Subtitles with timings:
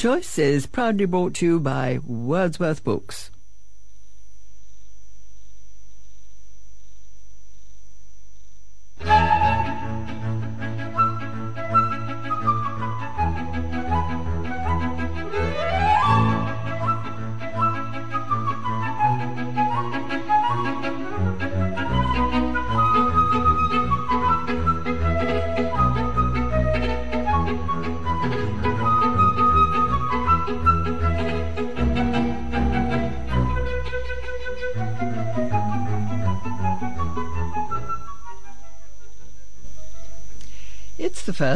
[0.00, 3.30] Choice is proudly brought to you by Wordsworth Books.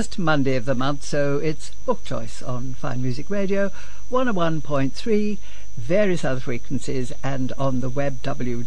[0.05, 3.71] First Monday of the month, so it's Book Choice on Fine Music Radio,
[4.11, 5.39] 101.3,
[5.79, 8.67] various other frequencies, and on the web www.fmr.co.za.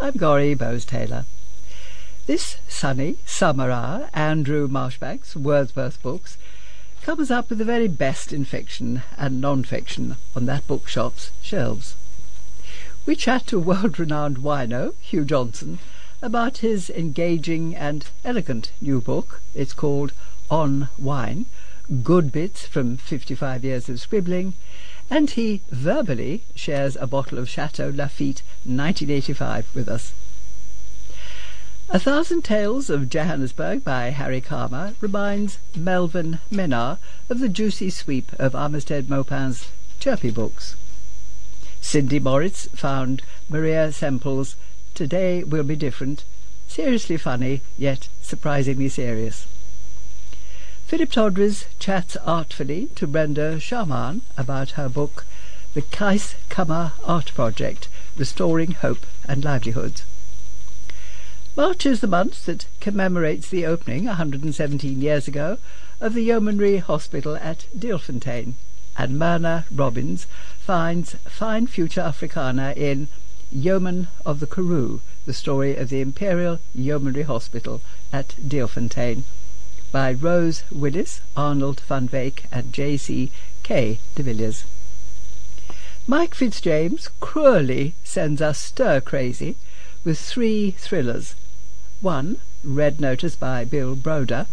[0.00, 1.24] I'm Gorry Bowes-Taylor.
[2.26, 6.36] This sunny summer hour, Andrew Marchbanks, Wordsworth Books,
[7.00, 11.94] comes up with the very best in fiction and non-fiction on that bookshop's shelves.
[13.06, 15.78] We chat to world-renowned wino, Hugh Johnson,
[16.22, 19.40] about his engaging and elegant new book.
[19.54, 20.12] It's called
[20.50, 21.46] On Wine,
[22.02, 24.54] Good Bits from 55 Years of Scribbling,
[25.08, 30.12] and he verbally shares a bottle of Chateau Lafite 1985 with us.
[31.88, 36.98] A Thousand Tales of Johannesburg by Harry Kalmer reminds Melvin Minnaar
[37.28, 40.76] of the juicy sweep of Armistead Maupin's chirpy books.
[41.80, 44.54] Cindy Moritz found Maria Semple's
[45.00, 46.24] Today Will Be Different,
[46.68, 49.46] seriously funny, yet surprisingly serious.
[50.88, 55.24] Philip Todres chats artfully to Brenda Schmahmann about her book
[55.72, 60.02] The Keiskamma Art Project, Restoring Hope and Livelihoods.
[61.56, 65.56] March is the month that commemorates the opening, 117 years ago,
[65.98, 68.52] of the Yeomanry Hospital at Deelfontein,
[68.98, 70.26] and Myrna Robbins
[70.58, 73.08] finds fine future Afrikaner in
[73.52, 79.24] Yeoman of the Karoo, the story of the Imperial Yeomanry Hospital at Deelfontein,
[79.90, 83.32] by Rose Willis, Arnold van Dyk, and J.C.
[83.64, 83.98] K.
[84.14, 84.64] de Villiers.
[86.06, 89.56] Mike Fitzjames cruelly sends us stir-crazy
[90.04, 91.34] with three thrillers.
[92.00, 94.46] One, Red Notice by Bill Browder,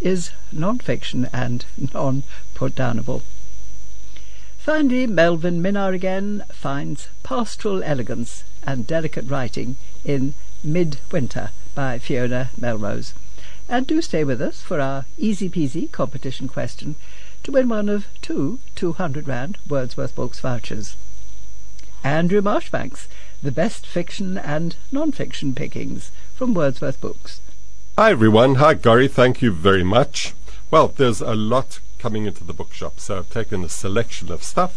[0.00, 3.22] is non-fiction and non-put-downable.
[4.60, 13.14] Finally, Melvin Minnaar again finds pastoral elegance and delicate writing in Midwinter by Fiona Melrose.
[13.70, 16.96] And do stay with us for our easy-peasy competition question
[17.42, 20.94] to win one of two 200 Rand Wordsworth Books vouchers.
[22.04, 23.08] Andrew Marchbanks,
[23.42, 27.40] the best fiction and non-fiction pickings from Wordsworth Books.
[27.96, 28.56] Hi everyone.
[28.56, 29.08] Hi Gary.
[29.08, 30.34] Thank you very much.
[30.70, 32.98] Well, there's a lot coming into the bookshop.
[32.98, 34.72] So I've taken a selection of stuff.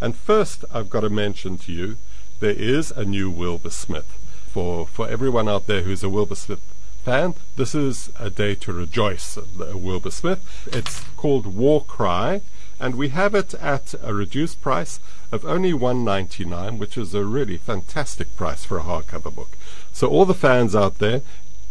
[0.00, 1.96] And first, I've got to mention to you
[2.40, 4.06] there is a new Wilbur Smith.
[4.52, 6.60] For, for everyone out there who's a Wilbur Smith
[7.04, 9.34] fan, this is a day to rejoice.
[9.34, 10.40] The Wilbur Smith.
[10.72, 12.42] It's called War Cry,
[12.80, 15.00] and we have it at a reduced price
[15.32, 19.56] of only one ninety nine, which is a really fantastic price for a hardcover book.
[19.92, 21.22] So all the fans out there,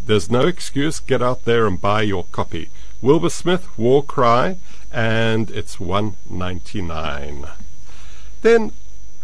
[0.06, 1.00] there's no excuse.
[1.00, 2.70] Get out there and buy your copy.
[3.00, 4.58] Wilbur Smith, War Cry,
[4.92, 7.46] and it's one ninety nine.
[8.42, 8.72] Then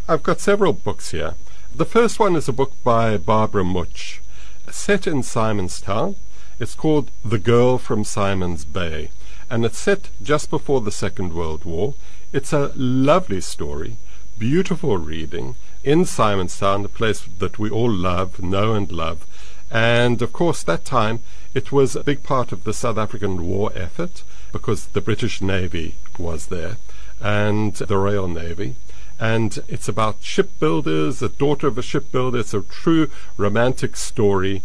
[0.08, 1.34] I've got several books here.
[1.74, 4.22] The first one is a book by Barbara Mutch,
[4.70, 6.16] set in Simonstown.
[6.60, 9.10] It's called The Girl from Simon's Bay,
[9.50, 11.96] and it's set just before the Second World War.
[12.32, 13.98] It's a lovely story,
[14.38, 19.26] beautiful reading in Simonstown, a place that we all love, know and love.
[19.74, 21.22] And of course, that time
[21.56, 25.96] it was a big part of the South African war effort because the British Navy
[26.20, 26.78] was there
[27.20, 28.76] and the Royal Navy.
[29.20, 32.40] And it's about shipbuilders, a daughter of a shipbuilder.
[32.40, 34.62] It's a true romantic story,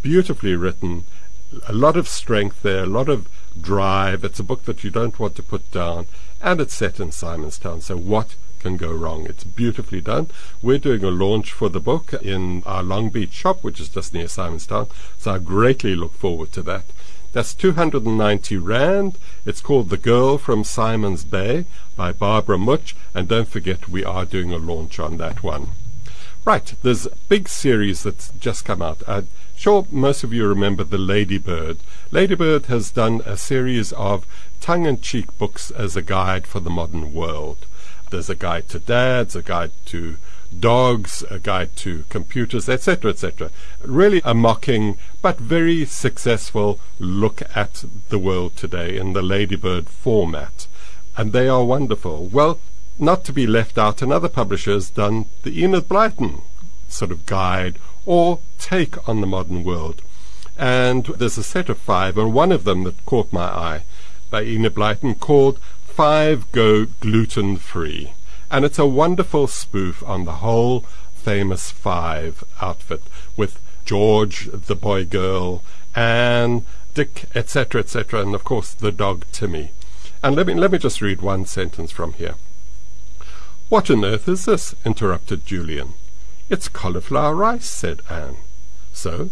[0.00, 1.04] beautifully written,
[1.66, 3.28] a lot of strength there, a lot of
[3.60, 4.24] drive.
[4.24, 6.06] It's a book that you don't want to put down,
[6.40, 7.82] and it's set in Simonstown.
[7.82, 9.26] So what can go wrong?
[9.26, 10.28] It's beautifully done.
[10.62, 14.14] We're doing a launch for the book in our Long Beach shop, which is just
[14.14, 14.88] near Simonstown.
[15.18, 16.84] So I greatly look forward to that.
[17.32, 19.18] That's 290 Rand.
[19.44, 21.64] It's called The Girl from Simon's Bay
[21.96, 22.94] by Barbara Mutch.
[23.14, 25.68] And don't forget, we are doing a launch on that one.
[26.44, 29.02] Right, there's a big series that's just come out.
[29.06, 31.78] I'm sure most of you remember The Ladybird.
[32.10, 34.26] Ladybird has done a series of
[34.60, 37.64] tongue-in-cheek books as a guide for the modern world.
[38.12, 40.18] There's a guide to dads, a guide to
[40.60, 43.50] dogs, a guide to computers, etc., etc.
[43.82, 50.66] Really a mocking but very successful look at the world today in the Ladybird format.
[51.16, 52.26] And they are wonderful.
[52.26, 52.60] Well,
[52.98, 56.42] not to be left out, another publisher has done the Enid Blyton
[56.88, 60.02] sort of guide or take on the modern world.
[60.58, 63.84] And there's a set of five, and one of them that caught my eye
[64.28, 65.58] by Enid Blyton called
[65.94, 68.14] Five Go Gluten Free.
[68.50, 70.80] And it's a wonderful spoof on the whole
[71.14, 73.02] famous Five outfit
[73.36, 75.62] with George, the boy girl,
[75.94, 79.72] Anne, Dick, etc., etc., and of course the dog Timmy.
[80.22, 82.36] And let me, let me just read one sentence from here.
[83.68, 84.74] What on earth is this?
[84.86, 85.92] interrupted Julian.
[86.48, 88.36] It's cauliflower rice, said Anne.
[88.94, 89.28] So,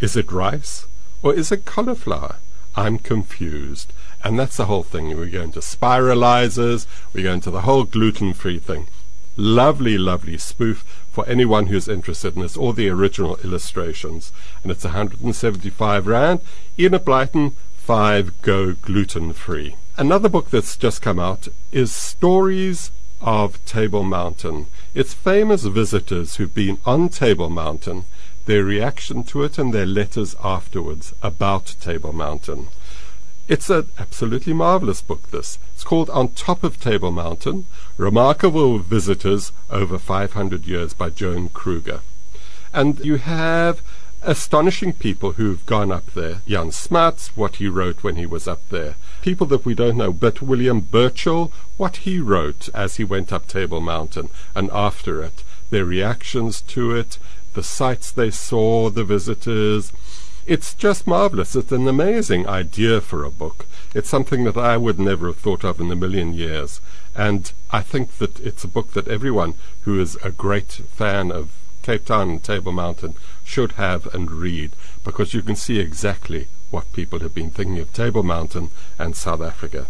[0.00, 0.86] is it rice
[1.24, 2.36] or is it cauliflower?
[2.76, 3.92] I'm confused.
[4.24, 5.14] And that's the whole thing.
[5.16, 8.88] We go into spiralizers, we go into the whole gluten free thing.
[9.36, 14.32] Lovely, lovely spoof for anyone who's interested in this, all the original illustrations.
[14.62, 16.40] And it's 175 Rand.
[16.78, 19.76] Enid Blyton, 5 Go Gluten Free.
[19.98, 22.90] Another book that's just come out is Stories
[23.20, 24.68] of Table Mountain.
[24.94, 28.06] It's famous visitors who've been on Table Mountain,
[28.46, 32.68] their reaction to it, and their letters afterwards about Table Mountain.
[33.46, 35.58] It's an absolutely marvelous book, this.
[35.74, 37.66] It's called On Top of Table Mountain
[37.98, 42.00] Remarkable Visitors Over 500 Years by Joan Kruger.
[42.72, 43.82] And you have
[44.22, 46.40] astonishing people who've gone up there.
[46.48, 48.94] Jan Smuts, what he wrote when he was up there.
[49.20, 53.46] People that we don't know, but William Burchell, what he wrote as he went up
[53.46, 55.44] Table Mountain and after it.
[55.68, 57.18] Their reactions to it,
[57.52, 59.92] the sights they saw, the visitors.
[60.46, 61.56] It's just marvelous.
[61.56, 63.66] It's an amazing idea for a book.
[63.94, 66.82] It's something that I would never have thought of in a million years.
[67.14, 71.52] And I think that it's a book that everyone who is a great fan of
[71.80, 76.92] Cape Town and Table Mountain should have and read because you can see exactly what
[76.92, 79.86] people have been thinking of Table Mountain and South Africa.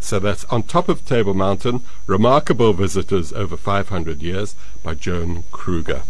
[0.00, 6.02] So that's On Top of Table Mountain, Remarkable Visitors Over 500 Years by Joan Kruger.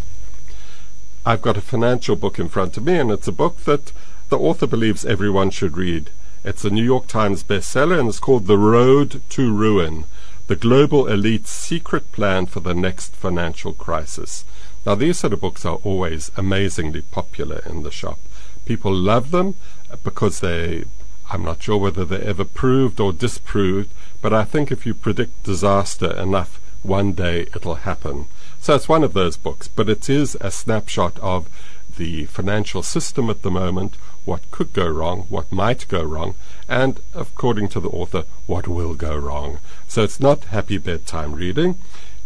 [1.26, 3.93] I've got a financial book in front of me, and it's a book that
[4.29, 6.11] the author believes everyone should read.
[6.44, 10.05] It's a New York Times bestseller, and it's called The Road to Ruin
[10.49, 14.44] The Global Elite's Secret Plan for the Next Financial Crisis.
[14.85, 18.19] Now, these sort of books are always amazingly popular in the shop.
[18.67, 19.55] People love them
[19.91, 20.85] uh, because they,
[21.31, 23.91] I'm not sure whether they're ever proved or disproved,
[24.21, 28.26] but I think if you predict disaster enough, one day it'll happen.
[28.64, 31.50] So it's one of those books, but it is a snapshot of
[31.99, 36.34] the financial system at the moment, what could go wrong, what might go wrong,
[36.66, 39.58] and, according to the author, what will go wrong.
[39.87, 41.75] So it's not happy bedtime reading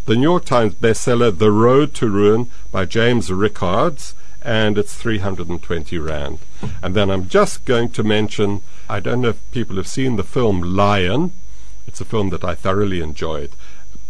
[0.07, 5.99] the New York Times bestseller The Road to Ruin by James Rickards, and it's 320
[5.99, 6.39] Rand.
[6.81, 10.23] And then I'm just going to mention I don't know if people have seen the
[10.23, 11.33] film Lion.
[11.89, 13.51] It's a film that I thoroughly enjoyed.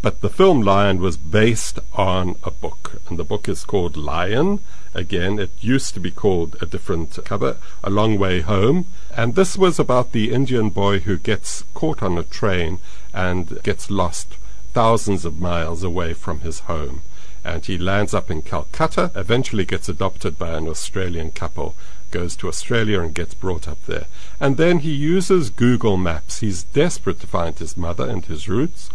[0.00, 4.60] But the film Lion was based on a book, and the book is called Lion.
[4.94, 8.86] Again, it used to be called a different cover, A Long Way Home.
[9.16, 12.78] And this was about the Indian boy who gets caught on a train
[13.12, 14.36] and gets lost
[14.72, 17.02] thousands of miles away from his home.
[17.44, 21.74] And he lands up in Calcutta, eventually gets adopted by an Australian couple,
[22.12, 24.06] goes to Australia and gets brought up there.
[24.38, 26.38] And then he uses Google Maps.
[26.38, 28.90] He's desperate to find his mother and his roots.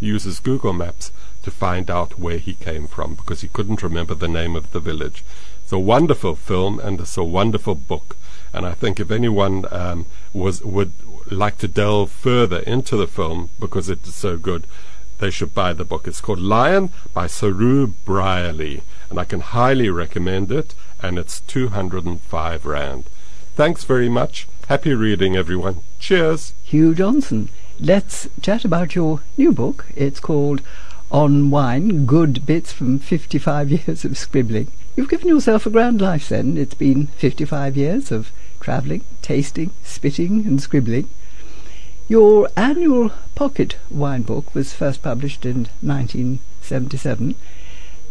[0.00, 1.10] Uses Google Maps
[1.42, 4.80] to find out where he came from because he couldn't remember the name of the
[4.80, 5.24] village.
[5.62, 8.16] It's a wonderful film and it's a wonderful book.
[8.52, 10.92] And I think if anyone um, was would
[11.30, 14.64] like to delve further into the film because it's so good,
[15.18, 16.06] they should buy the book.
[16.06, 22.64] It's called Lion by Saroo Brierley, and I can highly recommend it, and it's 205
[22.64, 23.04] Rand.
[23.54, 24.46] Thanks very much.
[24.68, 25.80] Happy reading, everyone.
[25.98, 26.54] Cheers.
[26.62, 27.48] Hugh Johnson.
[27.80, 29.86] Let's chat about your new book.
[29.94, 30.62] It's called
[31.12, 34.72] On Wine Good Bits from 55 Years of Scribbling.
[34.96, 36.56] You've given yourself a grand life then.
[36.56, 41.08] It's been 55 years of travelling, tasting, spitting, and scribbling.
[42.08, 47.36] Your annual pocket wine book was first published in 1977.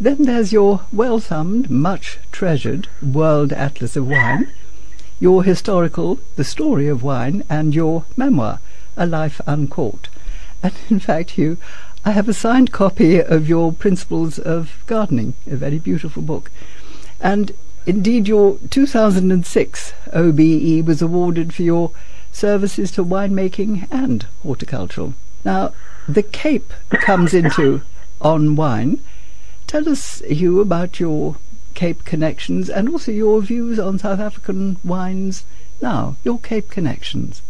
[0.00, 4.50] Then there's your well-thumbed, much-treasured World Atlas of Wine,
[5.20, 8.60] your historical The Story of Wine, and your memoir,
[8.98, 10.10] A Life Uncorked.
[10.62, 11.56] And in fact, Hugh,
[12.04, 16.50] I have a signed copy of your Principles of Gardening, a very beautiful book.
[17.20, 17.52] And
[17.86, 21.92] indeed, your 2006 OBE was awarded for your
[22.32, 25.14] services to winemaking and horticultural.
[25.44, 25.72] Now,
[26.08, 27.82] the Cape comes into
[28.20, 29.00] on wine.
[29.66, 31.36] Tell us, Hugh, about your
[31.74, 35.44] Cape connections and also your views on South African wines
[35.80, 37.40] now, your Cape connections.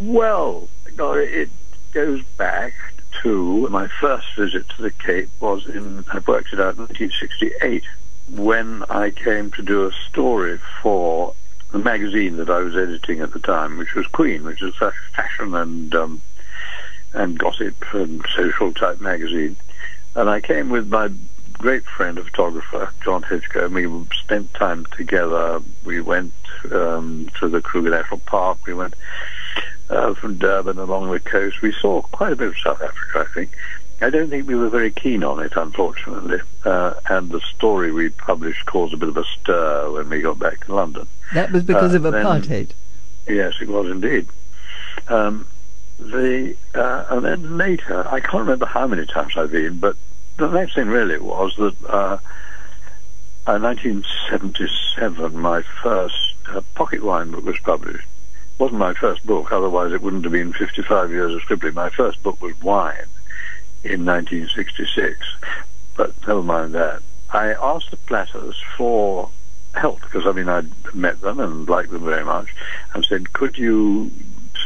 [0.00, 1.50] Well, it
[1.92, 2.72] goes back
[3.22, 7.84] to my first visit to the Cape was in, I worked it out in 1968
[8.30, 11.34] when I came to do a story for
[11.70, 14.90] the magazine that I was editing at the time, which was Queen, which is a
[15.14, 16.22] fashion and um,
[17.12, 19.56] and gossip and social type magazine.
[20.14, 21.10] And I came with my
[21.52, 25.60] great friend, a photographer, John Hitchcock, and we spent time together.
[25.84, 26.32] We went
[26.72, 28.66] um, to the Kruger National Park.
[28.66, 28.94] We went
[29.90, 31.60] uh, from Durban along the coast.
[31.60, 33.56] We saw quite a bit of South Africa, I think.
[34.02, 36.40] I don't think we were very keen on it, unfortunately.
[36.64, 40.38] Uh, and the story we published caused a bit of a stir when we got
[40.38, 41.06] back to London.
[41.34, 42.72] That was because uh, of apartheid.
[43.26, 44.26] Then, yes, it was indeed.
[45.08, 45.46] Um,
[45.98, 49.96] the uh, and then later, I can't remember how many times I've been, but
[50.38, 52.18] the next thing really was that uh,
[53.54, 58.06] in 1977, my first uh, pocket wine book was published.
[58.60, 61.74] Wasn't my first book, otherwise it wouldn't have been 55 years of scribbling.
[61.74, 63.08] My first book was Wine
[63.82, 65.18] in 1966,
[65.96, 67.02] but never mind that.
[67.30, 69.30] I asked the Platters for
[69.74, 72.54] help because I mean I'd met them and liked them very much,
[72.94, 74.12] and said, "Could you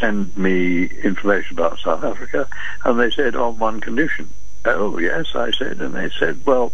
[0.01, 2.49] send me information about South Africa?"
[2.85, 4.29] And they said, "On one condition."
[4.65, 5.81] Oh, yes, I said.
[5.81, 6.73] And they said, well,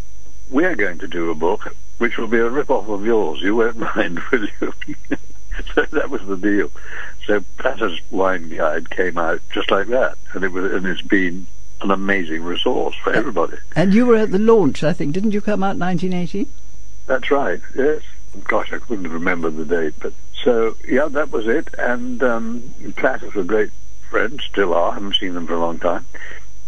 [0.48, 3.40] we're going to do a book which will be a rip-off of yours.
[3.42, 4.72] You won't mind, will you?
[5.74, 6.70] so that was the deal.
[7.26, 11.46] So Platter's Wine Guide came out just like that, and it was, and it's been
[11.82, 13.56] an amazing resource for everybody.
[13.76, 16.48] And you were at the launch, I think, didn't you come out 1980?
[17.06, 17.60] That's right.
[17.74, 18.02] Yes.
[18.44, 20.12] Gosh, I couldn't remember the date, but
[20.44, 21.68] so yeah, that was it.
[21.78, 23.70] And um, Platter's a great
[24.08, 24.90] friend, still are.
[24.90, 26.04] I haven't seen them for a long time.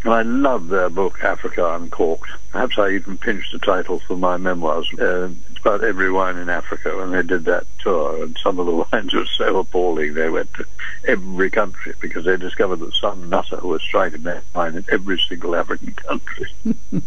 [0.05, 2.31] And I love their book, Africa Uncorked.
[2.51, 4.93] Perhaps I even pinched the title for my memoirs.
[4.99, 5.31] Uh,
[5.63, 8.23] about every wine in Africa, and they did that tour.
[8.23, 10.67] And some of the wines were so appalling, they went to
[11.07, 15.19] every country because they discovered that some nutter was trying to make wine in every
[15.21, 16.51] single African country.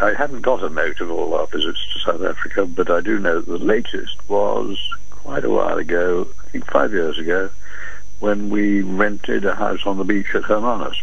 [0.00, 3.18] I hadn't got a note of all our visits to South Africa, but I do
[3.18, 4.78] know that the latest was
[5.10, 7.50] quite a while ago, I think five years ago,
[8.20, 11.02] when we rented a house on the beach at Hermanus.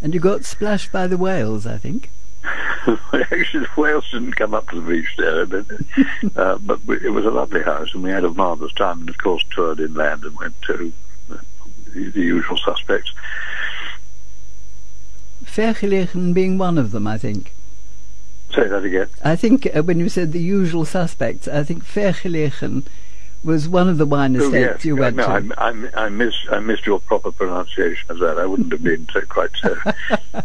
[0.00, 2.10] And you got splashed by the whales, I think.
[3.12, 5.66] Actually, the whales didn't come up to the beach there, but,
[6.36, 9.00] uh, but it was a lovely house, and we had a marvellous time.
[9.00, 10.92] And of course, toured inland and went to
[11.30, 11.36] uh,
[11.92, 13.12] the, the usual suspects.
[15.44, 17.54] Vergelegen being one of them, I think.
[18.54, 19.08] Say that again.
[19.22, 22.86] I think uh, when you said the usual suspects, I think Vergelegen
[23.44, 24.84] was one of the wine estates oh, yes.
[24.84, 25.54] you went no, to.
[25.58, 28.38] I, I, I, missed, I missed your proper pronunciation of that.
[28.38, 29.76] I wouldn't have been so, quite so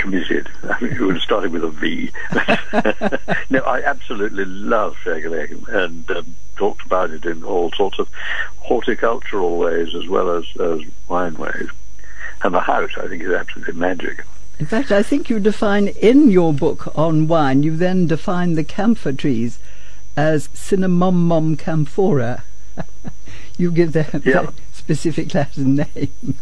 [0.00, 0.48] committed.
[0.64, 2.10] I mean, you would have started with a V.
[3.50, 8.08] no, I absolutely love Vergelegen and um, talked about it in all sorts of
[8.58, 11.68] horticultural ways as well as, as wine ways.
[12.42, 14.24] And the house, I think, is absolutely magic.
[14.58, 18.64] In fact, I think you define in your book on wine, you then define the
[18.64, 19.58] camphor trees
[20.16, 22.42] as Cinnamomum camphora.
[23.58, 24.48] you give them yeah.
[24.48, 26.36] a specific Latin name.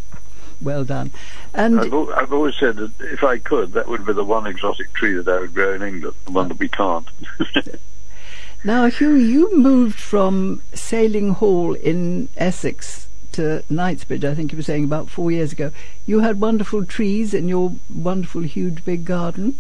[0.61, 1.13] Well done.
[1.55, 4.93] And I've, I've, always said that if I could, that would be the one exotic
[4.93, 7.09] tree that I would grow in England, the one that we can't.
[8.65, 14.65] now, Hugh, you moved from Saling Hall in Essex to Knightsbridge, I think you were
[14.65, 15.71] saying about four years ago.
[16.07, 19.57] You had wonderful trees in your wonderful, huge, big garden.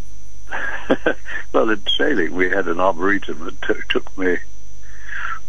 [1.52, 4.38] well, in Saling, we had an arboretum that t- took me.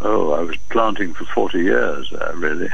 [0.02, 2.70] Oh, I was planting for forty years, uh, really.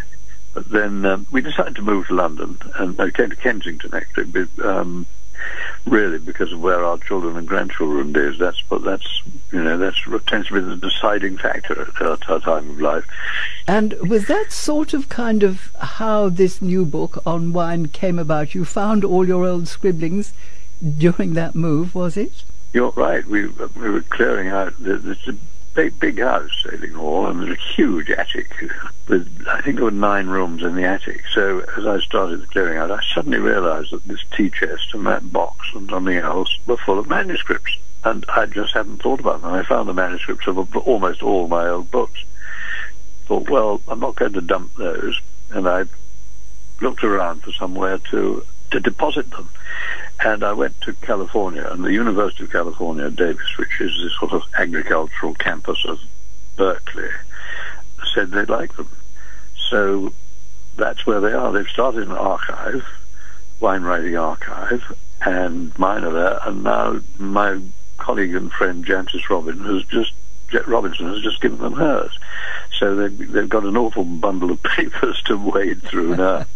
[0.55, 4.47] But then um, we decided to move to London, and I came to Kensington actually.
[4.63, 5.05] Um,
[5.85, 8.37] really, because of where our children and grandchildren live.
[8.37, 9.21] That's but that's
[9.51, 13.05] you know that's tends to be the deciding factor at our, our time of life.
[13.67, 18.55] And was that sort of kind of how this new book on wine came about?
[18.55, 20.33] You found all your old scribblings
[20.97, 22.43] during that move, was it?
[22.73, 23.25] You're right.
[23.25, 24.73] We we were clearing out.
[24.81, 25.35] It's a
[25.73, 28.51] big big house, Saling Hall, and there's a huge attic
[29.07, 31.23] with I think there were nine rooms in the attic.
[31.33, 35.05] So as I started the clearing out, I suddenly realised that this tea chest and
[35.05, 39.41] that box and something else were full of manuscripts, and I just hadn't thought about
[39.41, 39.53] them.
[39.53, 42.23] I found the manuscripts of almost all my old books.
[43.25, 45.19] Thought, well, I'm not going to dump those,
[45.51, 45.85] and I
[46.81, 49.49] looked around for somewhere to to deposit them.
[50.23, 54.31] And I went to California, and the University of California, Davis, which is this sort
[54.31, 55.99] of agricultural campus of
[56.55, 57.09] Berkeley,
[58.13, 58.89] said they'd like them.
[59.69, 60.13] So
[60.77, 61.51] that's where they are.
[61.51, 62.85] They've started an archive,
[63.59, 66.39] wine writing archive, and mine are there.
[66.43, 67.59] And now my
[67.97, 70.13] colleague and friend Jancis Robin has just
[70.67, 72.17] Robinson has just given them hers.
[72.77, 76.45] So they've, they've got an awful bundle of papers to wade through now.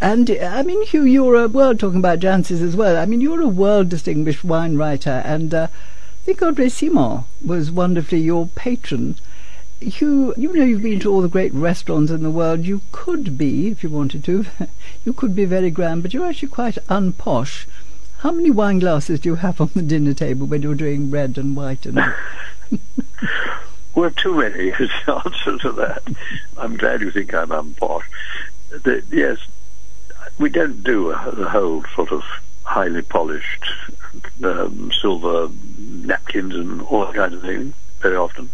[0.00, 2.96] And I mean, Hugh, you're a world talking about Jancis as well.
[2.96, 7.72] I mean, you're a world distinguished wine writer, and uh, I think André Simon was
[7.72, 9.16] wonderfully your patron.
[9.80, 12.64] Hugh, you know you've been to all the great restaurants in the world.
[12.64, 14.46] You could be, if you wanted to,
[15.04, 17.66] you could be very grand, but you're actually quite unposh.
[18.18, 21.38] How many wine glasses do you have on the dinner table when you're doing red
[21.38, 22.00] and white and?
[23.94, 26.02] well, too many is the answer to that.
[26.56, 28.02] I'm glad you think I'm unposh.
[28.70, 29.38] The, yes,
[30.38, 32.24] we don't do a, the whole sort of
[32.64, 33.64] highly polished
[34.42, 38.50] um, silver napkins and all that kind of thing very often,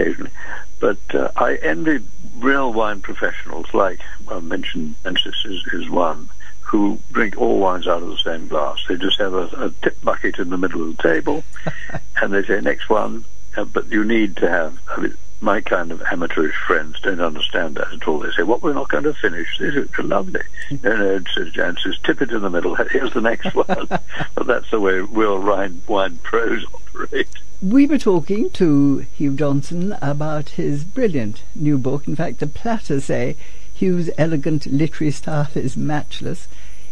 [0.00, 0.30] occasionally.
[0.78, 2.04] But uh, I envy
[2.38, 6.28] real wine professionals, like I mentioned, Jancis is, is one,
[6.60, 8.78] who drink all wines out of the same glass.
[8.88, 11.44] They just have a, a tip bucket in the middle of the table,
[12.22, 13.24] and they say next one.
[13.56, 14.78] Uh, but you need to have.
[14.88, 18.20] I mean, my kind of amateurish friends don't understand that at all.
[18.20, 18.62] They say, "What?
[18.62, 19.74] Well, we're not going to finish this.
[19.90, 20.42] It's lovely."
[20.82, 21.76] no, no, says Jan.
[21.82, 22.74] Says, "Tip it in the middle.
[22.90, 27.28] Here's the next one." but that's the way real wine, wine pros operate.
[27.62, 32.08] We were talking to Hugh Johnson about his brilliant new book.
[32.08, 33.36] In fact, the Platter say
[33.74, 36.48] Hugh's elegant literary style is matchless.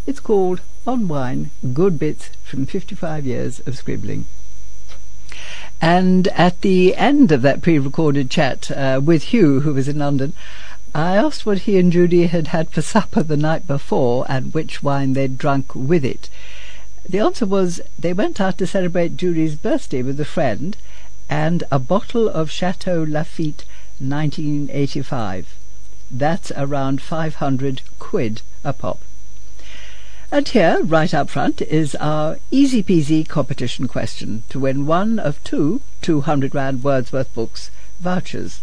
[0.06, 4.26] It's called On Wine: Good Bits from 55 Years of Scribbling.
[5.80, 10.34] And at the end of that pre-recorded chat uh, with Hugh, who was in London,
[10.94, 14.82] I asked what he and Judy had had for supper the night before and which
[14.82, 16.28] wine they'd drunk with it.
[17.10, 20.76] The answer was they went out to celebrate Judy's birthday with a friend
[21.30, 23.64] and a bottle of Chateau Lafite
[23.98, 25.56] 1985.
[26.10, 29.00] That's around 500 quid a pop.
[30.30, 35.42] And here, right up front, is our easy peasy competition question to win one of
[35.44, 38.61] two 200 Rand Wordsworth books vouchers.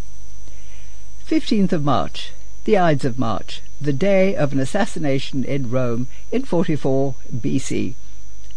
[1.28, 2.32] 15th of March,
[2.66, 7.96] the Ides of March, the day of an assassination in Rome in 44 BC.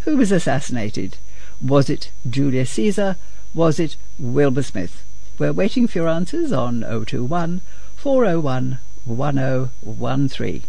[0.09, 1.19] Who was assassinated?
[1.61, 3.17] Was it Julius Caesar?
[3.53, 5.05] Was it Wilbur Smith?
[5.39, 7.61] We're waiting for your answers on 021
[7.95, 10.63] 401 1013.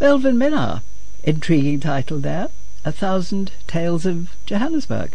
[0.00, 0.80] Melvin Minnaar.
[1.22, 2.48] Intriguing title there.
[2.86, 5.14] A Thousand Tales of Johannesburg.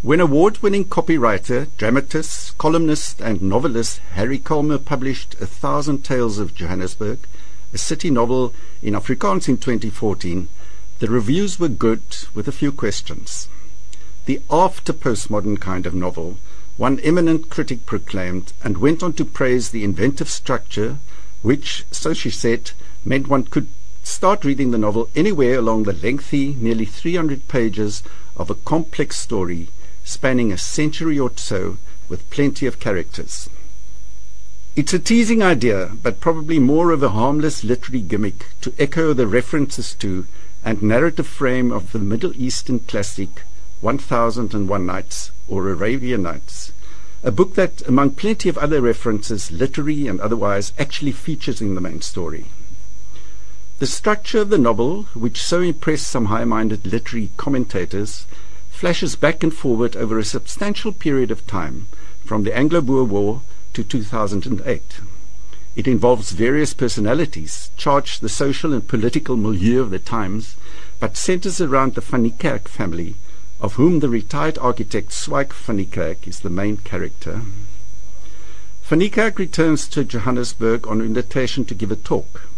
[0.00, 7.18] When award-winning copywriter, dramatist, columnist and novelist Harry Kalmer published A Thousand Tales of Johannesburg,
[7.74, 10.48] a city novel in Afrikaans in 2014,
[11.02, 13.48] the reviews were good with a few questions.
[14.26, 16.38] The after-postmodern kind of novel,
[16.76, 20.98] one eminent critic proclaimed and went on to praise the inventive structure
[21.42, 22.70] which, so she said,
[23.04, 23.66] meant one could
[24.04, 28.04] Start reading the novel anywhere along the lengthy, nearly 300 pages
[28.36, 29.70] of a complex story
[30.04, 33.48] spanning a century or so with plenty of characters.
[34.74, 39.26] It's a teasing idea, but probably more of a harmless literary gimmick to echo the
[39.26, 40.26] references to
[40.64, 43.42] and narrative frame of the Middle Eastern classic
[43.80, 46.72] 1001 Nights or Arabian Nights,
[47.24, 51.80] a book that, among plenty of other references, literary and otherwise, actually features in the
[51.80, 52.46] main story.
[53.78, 58.26] The structure of the novel, which so impressed some high-minded literary commentators,
[58.70, 61.86] flashes back and forward over a substantial period of time,
[62.24, 63.42] from the Anglo-Boer War
[63.74, 65.00] to 2008.
[65.74, 70.54] It involves various personalities, charged the social and political milieu of the times,
[71.00, 73.16] but centers around the Van Niekerk family,
[73.60, 77.42] of whom the retired architect Swyk van Niekerk is the main character.
[78.82, 82.48] Van Niekerk returns to Johannesburg on invitation to give a talk.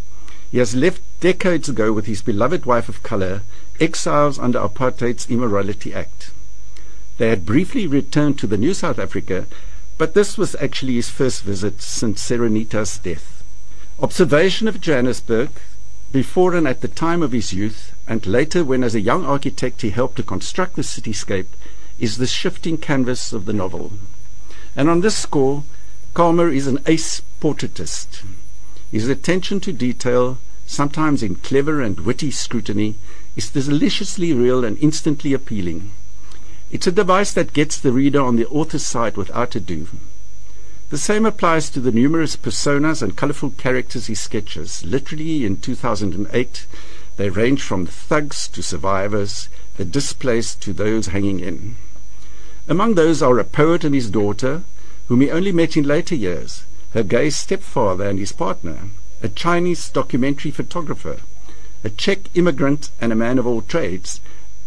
[0.50, 3.42] He has left decades ago with his beloved wife of color,
[3.78, 6.30] exiles under apartheid's Immorality Act.
[7.18, 9.46] They had briefly returned to the New South Africa,
[9.96, 13.42] but this was actually his first visit since Serenita's death.
[14.00, 15.50] Observation of Johannesburg,
[16.10, 19.82] before and at the time of his youth, and later when as a young architect
[19.82, 21.46] he helped to construct the cityscape,
[21.98, 23.92] is the shifting canvas of the novel.
[24.76, 25.64] And on this score,
[26.14, 28.24] Kalmer is an ace portraitist.
[28.90, 32.96] His attention to detail, sometimes in clever and witty scrutiny,
[33.36, 35.90] is deliciously real and instantly appealing.
[36.74, 39.86] It's a device that gets the reader on the author's side without ado.
[40.90, 44.84] The same applies to the numerous personas and colorful characters he sketches.
[44.84, 46.66] Literally, in 2008,
[47.16, 51.76] they range from thugs to survivors, the displaced to those hanging in.
[52.66, 54.64] Among those are a poet and his daughter,
[55.06, 58.88] whom he only met in later years, her gay stepfather and his partner,
[59.22, 61.20] a Chinese documentary photographer,
[61.84, 64.20] a Czech immigrant and a man of all trades,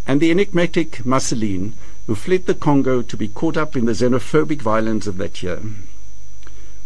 [0.08, 1.74] and the enigmatic Marceline,
[2.08, 5.62] who fled the Congo to be caught up in the xenophobic violence of that year.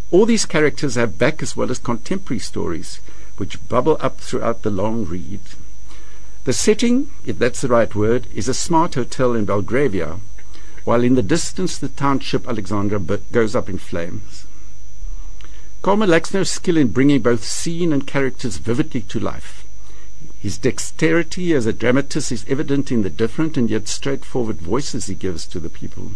[0.10, 3.00] All these characters have back as well as contemporary stories,
[3.38, 5.40] which bubble up throughout the long read.
[6.44, 10.20] The setting, if that's the right word, is a smart hotel in Belgravia,
[10.84, 13.00] while in the distance the township Alexandra
[13.32, 14.48] goes up in flames.
[15.84, 19.61] Kalmer lacks no skill in bringing both scene and characters vividly to life.
[20.42, 25.14] His dexterity as a dramatist is evident in the different and yet straightforward voices he
[25.14, 26.14] gives to the people.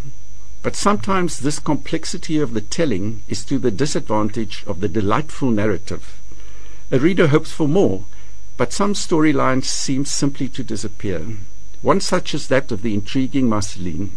[0.64, 6.20] But sometimes this complexity of the telling is to the disadvantage of the delightful narrative.
[6.90, 8.06] A reader hopes for more,
[8.58, 11.24] but some storylines seem simply to disappear.
[11.84, 14.10] One such is that of the intriguing Marceline.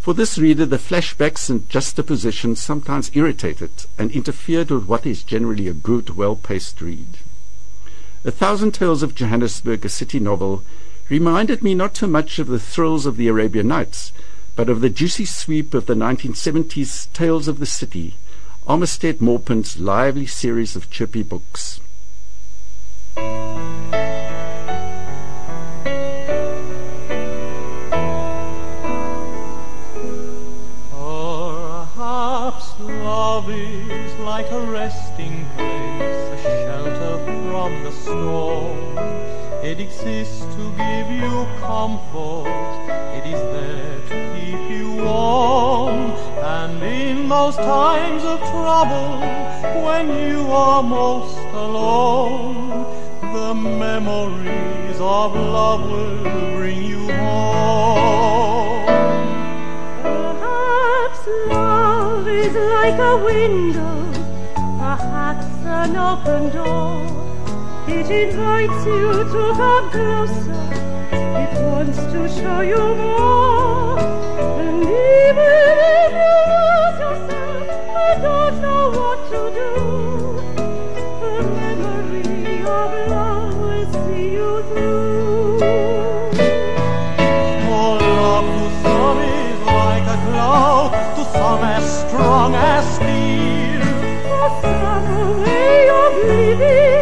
[0.00, 5.68] For this reader, the flashbacks and juxtapositions sometimes irritated and interfered with what is generally
[5.68, 7.18] a good, well-paced read.
[8.22, 10.62] A Thousand Tales of Johannesburg, a city novel,
[11.08, 14.12] reminded me not so much of the thrills of the Arabian Nights,
[14.54, 18.16] but of the juicy sweep of the 1970s Tales of the City,
[18.68, 21.80] Armistead Maupin's lively series of chippy books.
[31.94, 35.89] Perhaps love is like a resting place,
[37.70, 38.98] from the storm.
[39.62, 42.48] It exists to give you comfort.
[43.16, 46.12] It is there to keep you warm.
[46.58, 49.20] And in those times of trouble,
[49.84, 52.86] when you are most alone,
[53.20, 58.84] the memories of love will bring you home.
[60.02, 64.12] Perhaps love is like a window,
[64.54, 67.19] perhaps an open door.
[67.92, 70.62] It invites you to come closer.
[71.42, 73.98] It wants to show you more.
[73.98, 77.64] And even if you lose yourself
[78.04, 79.72] and don't know what to do,
[81.20, 85.58] the memory of love will see you through.
[87.66, 93.82] For love to some is like a cloud, to some as strong as steel.
[94.30, 96.99] For some way of living,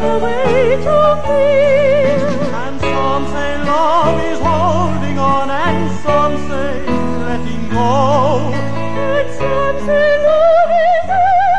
[0.00, 2.24] some way to feel.
[2.62, 6.86] And some say love is holding on, and some say
[7.20, 8.52] letting go.
[8.54, 11.08] And some say love is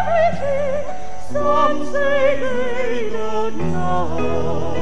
[0.02, 0.84] everything,
[1.32, 4.75] some say they don't know.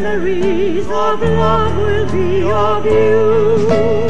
[0.00, 4.09] Memories of love will be of you.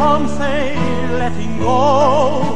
[0.00, 0.74] Some say
[1.18, 2.49] letting go.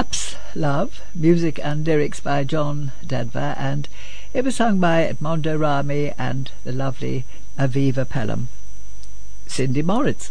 [0.00, 3.86] Perhaps Love, music and lyrics by John Denver, and
[4.32, 7.26] it was sung by Edmondo Rami and the lovely
[7.58, 8.48] Aviva Pelham.
[9.46, 10.30] Cindy Moritz,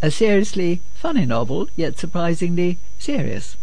[0.00, 3.58] a seriously funny novel, yet surprisingly serious.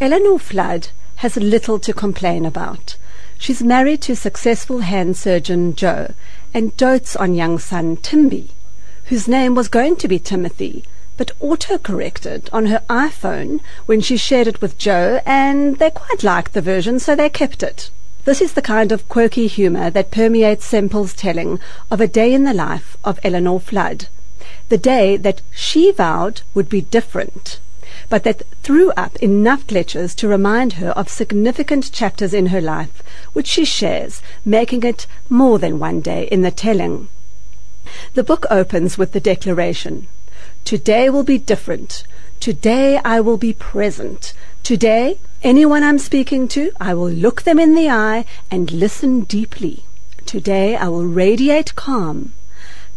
[0.00, 0.88] Eleanor Flood
[1.22, 2.96] has little to complain about.
[3.38, 6.12] She's married to successful hand surgeon Joe
[6.52, 8.50] and dotes on young son Timby,
[9.04, 10.84] whose name was going to be Timothy,
[11.20, 16.54] but auto-corrected on her iPhone when she shared it with Joe, and they quite liked
[16.54, 17.90] the version, so they kept it.
[18.24, 22.44] This is the kind of quirky humour that permeates Semple's telling of a day in
[22.44, 24.08] the life of Eleanor Flood,
[24.70, 27.60] the day that she vowed would be different,
[28.08, 33.02] but that threw up enough glitches to remind her of significant chapters in her life,
[33.34, 37.08] which she shares, making it more than one day in the telling.
[38.14, 40.06] The book opens with the declaration
[40.64, 42.04] Today will be different.
[42.38, 44.32] Today I will be present.
[44.62, 49.84] Today, anyone I'm speaking to, I will look them in the eye and listen deeply.
[50.26, 52.34] Today I will radiate calm.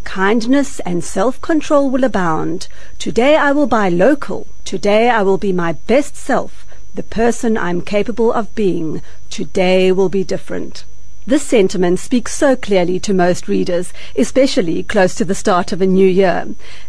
[0.04, 2.67] Kindness and self-control will abound.
[2.99, 4.47] Today I will buy local.
[4.65, 9.02] Today I will be my best self, the person I'm capable of being.
[9.30, 10.84] Today will be different.
[11.25, 15.88] This sentiment speaks so clearly to most readers, especially close to the start of a
[15.88, 16.47] new year.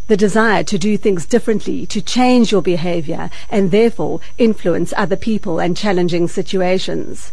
[0.08, 5.60] The desire to do things differently, to change your behavior, and therefore influence other people
[5.60, 7.32] and challenging situations.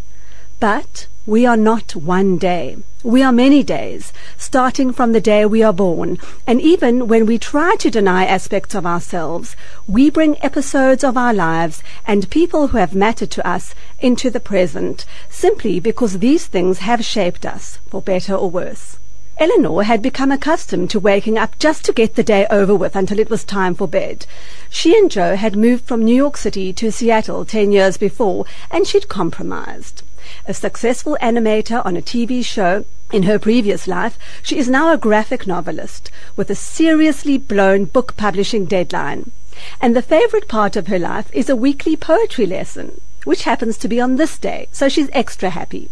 [0.60, 2.78] But we are not one day.
[3.04, 6.18] We are many days, starting from the day we are born.
[6.48, 9.56] And even when we try to deny aspects of ourselves,
[9.88, 14.40] we bring episodes of our lives and people who have mattered to us into the
[14.40, 18.98] present, simply because these things have shaped us, for better or worse.
[19.42, 23.18] Eleanor had become accustomed to waking up just to get the day over with until
[23.18, 24.28] it was time for bed.
[24.70, 28.86] She and Joe had moved from New York City to Seattle ten years before, and
[28.86, 30.04] she'd compromised.
[30.46, 34.98] A successful animator on a TV show in her previous life, she is now a
[34.98, 39.32] graphic novelist with a seriously blown book publishing deadline.
[39.82, 43.88] And the favorite part of her life is a weekly poetry lesson, which happens to
[43.88, 45.90] be on this day, so she's extra happy.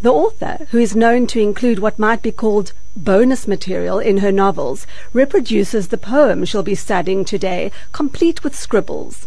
[0.00, 4.30] The author, who is known to include what might be called bonus material in her
[4.30, 9.26] novels, reproduces the poem she'll be studying today, complete with scribbles.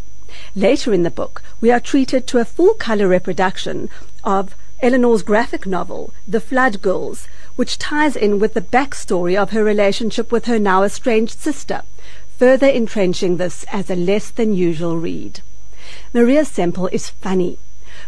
[0.56, 3.90] Later in the book, we are treated to a full color reproduction
[4.24, 9.66] of Eleanor's graphic novel, The Flood Girls, which ties in with the backstory of her
[9.66, 11.82] relationship with her now estranged sister,
[12.38, 15.42] further entrenching this as a less than usual read.
[16.14, 17.60] Maria Semple is funny.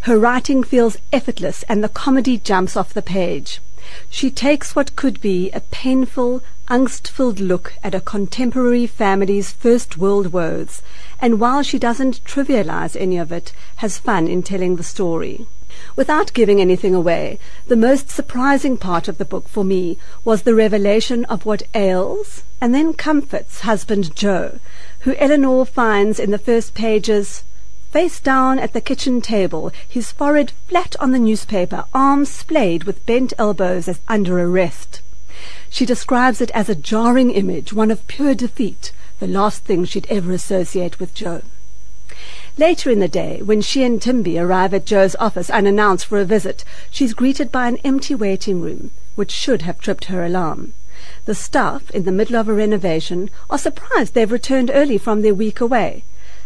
[0.03, 3.61] Her writing feels effortless and the comedy jumps off the page.
[4.09, 10.33] She takes what could be a painful, angst-filled look at a contemporary family's first world
[10.33, 10.81] woes,
[11.21, 15.47] and while she doesn't trivialize any of it, has fun in telling the story.
[15.95, 20.53] Without giving anything away, the most surprising part of the book for me was the
[20.53, 24.59] revelation of what ails and then comforts husband Joe,
[25.07, 27.45] who Eleanor finds in the first pages
[27.93, 33.05] face down at the kitchen table, his forehead flat on the newspaper, arms splayed with
[33.05, 34.99] bent elbows as under arrest.
[35.69, 40.07] She describes it as a jarring image, one of pure defeat, the last thing she'd
[40.09, 41.43] ever associate with Joe.
[42.57, 46.25] Later in the day, when she and Timby arrive at Joe's office unannounced for a
[46.25, 50.73] visit, she's greeted by an empty waiting room, which should have tripped her alarm.
[51.25, 55.35] The staff, in the middle of a renovation, are surprised they've returned early from their
[55.35, 56.03] week away.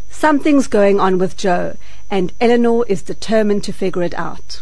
[0.09, 1.77] Something's going on with Joe,
[2.09, 4.61] and Eleanor is determined to figure it out.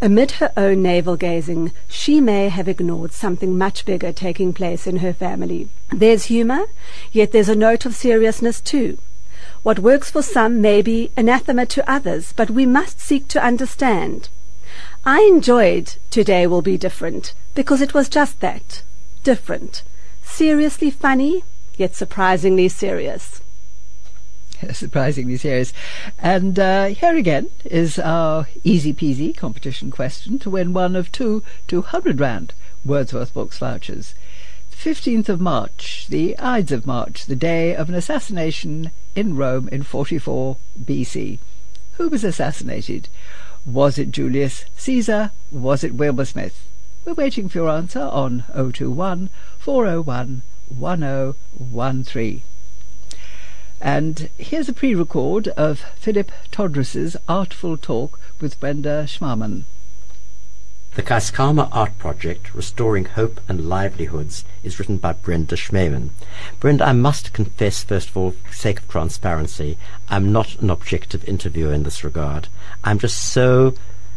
[0.00, 4.98] Amid her own navel gazing, she may have ignored something much bigger taking place in
[4.98, 5.68] her family.
[5.90, 6.66] There's humour,
[7.10, 8.98] yet there's a note of seriousness too.
[9.64, 14.28] What works for some may be anathema to others, but we must seek to understand.
[15.04, 18.82] I enjoyed Today Will Be Different because it was just that
[19.24, 19.82] different.
[20.22, 21.42] Seriously funny,
[21.76, 23.40] yet surprisingly serious.
[24.72, 25.72] Surprisingly serious.
[26.18, 31.42] And uh, here again is our easy peasy competition question to win one of two
[31.68, 34.14] 200 Rand Wordsworth Books vouchers.
[34.72, 39.82] 15th of March, the Ides of March, the day of an assassination in Rome in
[39.82, 41.38] 44 BC.
[41.94, 43.08] Who was assassinated?
[43.66, 45.32] Was it Julius Caesar?
[45.50, 46.68] Was it Wilbur Smith?
[47.04, 52.42] We're waiting for your answer on 021 401 1013.
[53.80, 59.64] And here's a pre-record of Philip Todres's artful talk with Brenda Schmahmann.
[60.94, 66.10] The Keiskamma Art Project, Restoring Hope and Livelihoods, is written by Brenda Schmahmann.
[66.58, 71.28] Brenda, I must confess, first of all, for sake of transparency, I'm not an objective
[71.28, 72.48] interviewer in this regard.
[72.82, 73.74] I'm just so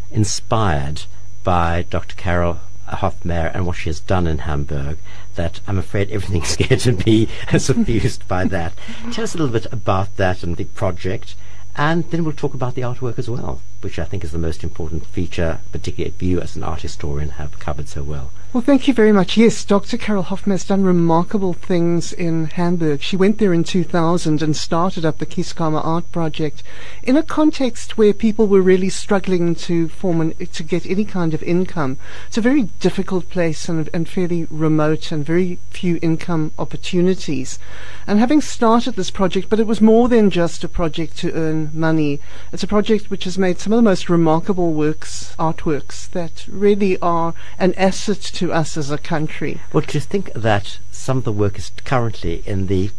[0.10, 1.04] inspired
[1.43, 2.15] by Dr.
[2.15, 4.97] Carol Hofmeyr and what she has done in Hamburg
[5.41, 7.27] that I'm afraid everything's going to be
[7.58, 8.73] suffused by that.
[9.12, 11.36] Tell us a little bit about that and the project
[11.75, 14.63] and then we'll talk about the artwork as well, which I think is the most
[14.63, 18.32] important feature, particularly if you as an art historian have covered so well.
[18.53, 19.37] Well, thank you very much.
[19.37, 19.97] Yes, Dr.
[19.97, 23.01] Carol Hofmeyr has done remarkable things in Hamburg.
[23.01, 26.61] She went there in 2000 and started up the Keiskamma Art Project
[27.01, 31.33] in a context where people were really struggling to form an, to get any kind
[31.33, 31.97] of income.
[32.27, 37.57] It's a very difficult place and, and fairly remote and very few income opportunities.
[38.05, 41.71] And having started this project, but it was more than just a project to earn
[41.73, 42.19] money.
[42.51, 46.99] It's a project which has made some of the most remarkable works, artworks that really
[46.99, 49.60] are an asset to us as a country.
[49.71, 52.89] Well, do you think that some of the work is currently in the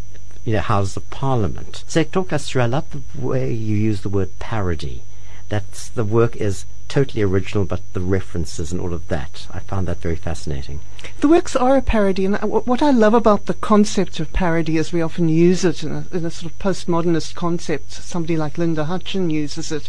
[0.44, 1.82] you know, Houses of Parliament?
[1.88, 5.02] So talk us through, I love the way you use the word parody.
[5.48, 9.88] That's the work is totally original, but the references and all of that, I found
[9.88, 10.78] that very fascinating.
[11.22, 14.92] The works are a parody, and what I love about the concept of parody is
[14.92, 17.92] we often use it in a, in a, sort of postmodernist concept.
[17.92, 19.88] Somebody like Linda Hutcheon uses it,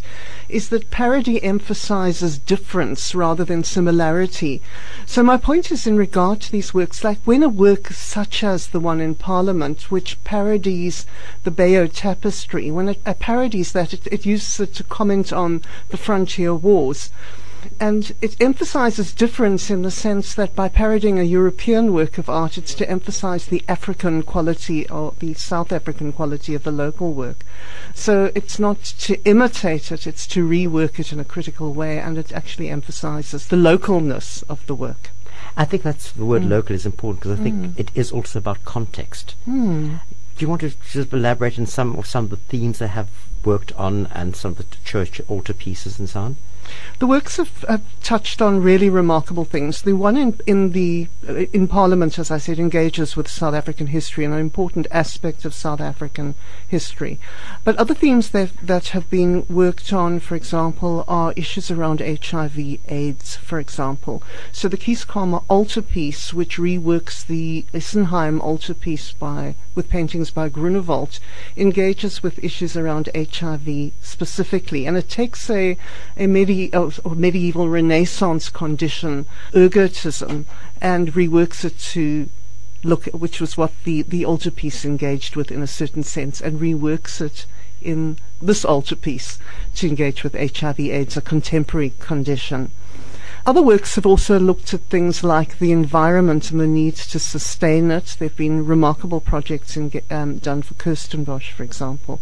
[0.50, 4.62] is that parody emphasizes difference rather than similarity.
[5.06, 8.68] So my point is in regard to these works, like when a work such as
[8.68, 11.06] the one in Parliament, which parodies
[11.44, 15.62] the Bayeux Tapestry, when it, it parodies that, it, it uses it to comment on
[15.90, 17.12] the frontier wars.
[17.80, 22.58] And it emphasizes difference in the sense that by parodying a European work of art,
[22.58, 27.44] it's to emphasize the African quality or the South African quality of the local work.
[27.94, 32.18] So it's not to imitate it, it's to rework it in a critical way, and
[32.18, 35.12] it actually emphasizes the localness of the work.
[35.56, 36.50] I think that's the word Mm.
[36.50, 37.80] local is important because I think Mm.
[37.80, 39.36] it is also about context.
[39.46, 39.96] Hmm.
[40.36, 43.10] Do you want to just elaborate on some of some of the themes they have
[43.46, 46.38] worked on and some of the church altar pieces and so on?
[47.00, 49.82] The works have, have touched on really remarkable things.
[49.82, 53.88] The one in, in the uh, in Parliament, as I said, engages with South African
[53.88, 56.36] history and an important aspect of South African
[56.68, 57.20] history.
[57.64, 63.36] But other themes that that have been worked on, for example, are issues around HIV/AIDS,
[63.38, 64.24] for example.
[64.52, 71.20] So the Keiskamma altarpiece, which reworks the Isenheim altarpiece by with paintings by Grunewald,
[71.58, 75.78] engages with issues around HIV specifically, and it takes a
[76.16, 80.46] a medieval or medieval Renaissance condition, ergotism,
[80.82, 82.30] and reworks it to
[82.84, 87.22] look, which was what the the altarpiece engaged with in a certain sense, and reworks
[87.22, 87.46] it
[87.82, 89.40] in this altarpiece
[89.76, 92.72] to engage with HIV/AIDS, a contemporary condition.
[93.46, 97.92] Other works have also looked at things like the environment and the need to sustain
[97.92, 98.16] it.
[98.18, 102.22] There have been remarkable projects in, um, done for Kirstenbosch, for example.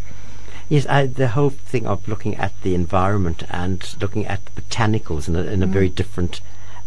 [0.68, 5.36] Yes, I, the whole thing of looking at the environment and looking at botanicals in
[5.36, 6.40] a, in a very different.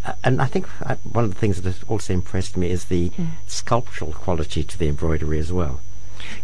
[0.06, 2.86] Uh, and I think uh, one of the things that has also impressed me is
[2.86, 3.12] the
[3.48, 5.82] sculptural quality to the embroidery as well.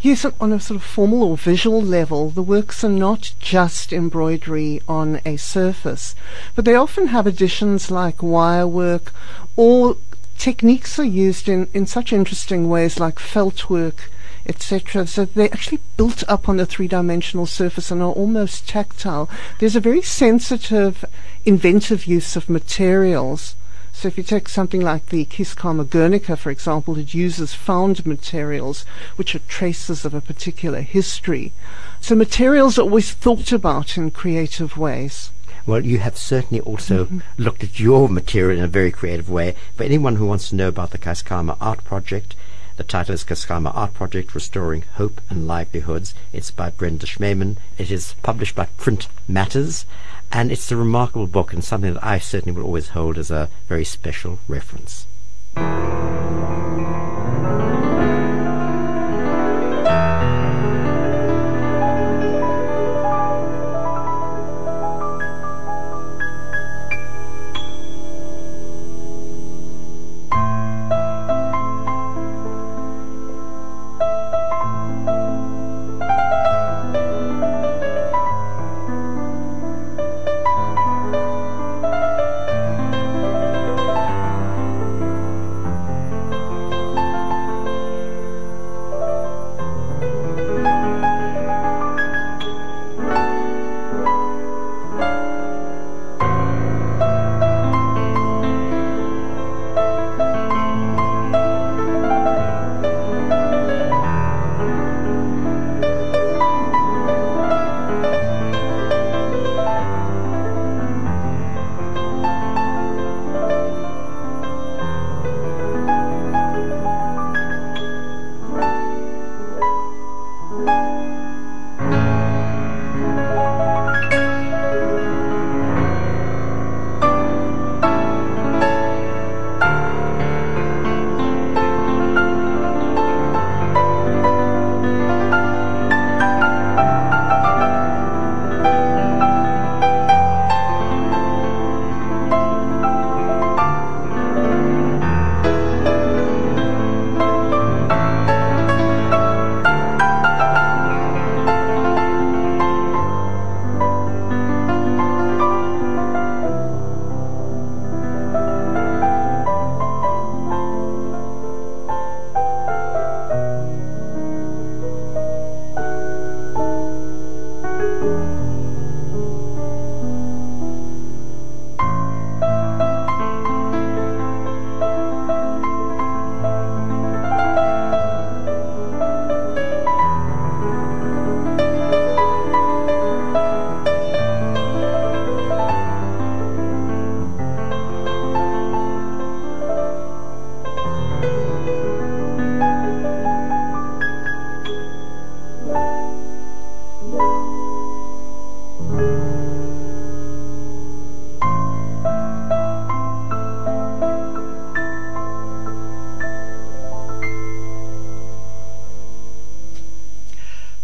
[0.02, 3.92] Yes, on- on a sort of formal or visual level, the works are not just
[3.92, 6.14] embroidery on a surface,
[6.56, 9.14] but they often have additions like wire work
[9.56, 9.98] or
[10.38, 14.12] techniques are used in, in such interesting ways like felt work,
[14.52, 15.08] etc.
[15.08, 19.30] So they're actually built up on a three-dimensional surface and are almost tactile.
[19.60, 21.06] There's a very sensitive,
[21.46, 23.56] inventive use of materials.
[23.94, 28.84] So if you take something like the Keiskamma Guernica, for example, it uses found materials,
[29.16, 31.54] which are traces of a particular history.
[32.02, 35.32] So materials are always thought about in creative ways.
[35.66, 37.20] Well, you have certainly also mm-hmm.
[37.38, 39.56] looked at your material in a very creative way.
[39.76, 42.36] For anyone who wants to know about the Keiskamma Art Project,
[42.78, 46.14] the title is Keiskamma Art Project Restoring Hope and Livelihoods.
[46.32, 47.58] It's by Brenda Schmahmann.
[47.78, 49.86] It is published by Print Matters,
[50.32, 53.50] and it's a remarkable book and something that I certainly will always hold as a
[53.68, 55.06] very special reference.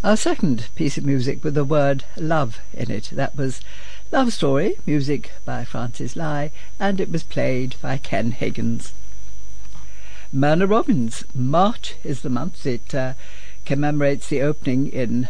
[0.07, 3.09] Our second piece of music with the word love in it.
[3.11, 3.59] That was
[4.09, 6.49] Love Story, music by Francis Lai,
[6.79, 8.93] and it was played by Ken Higgins.
[10.31, 12.65] Myrna Robins, March is the month.
[12.65, 13.15] It uh,
[13.65, 15.27] commemorates the opening in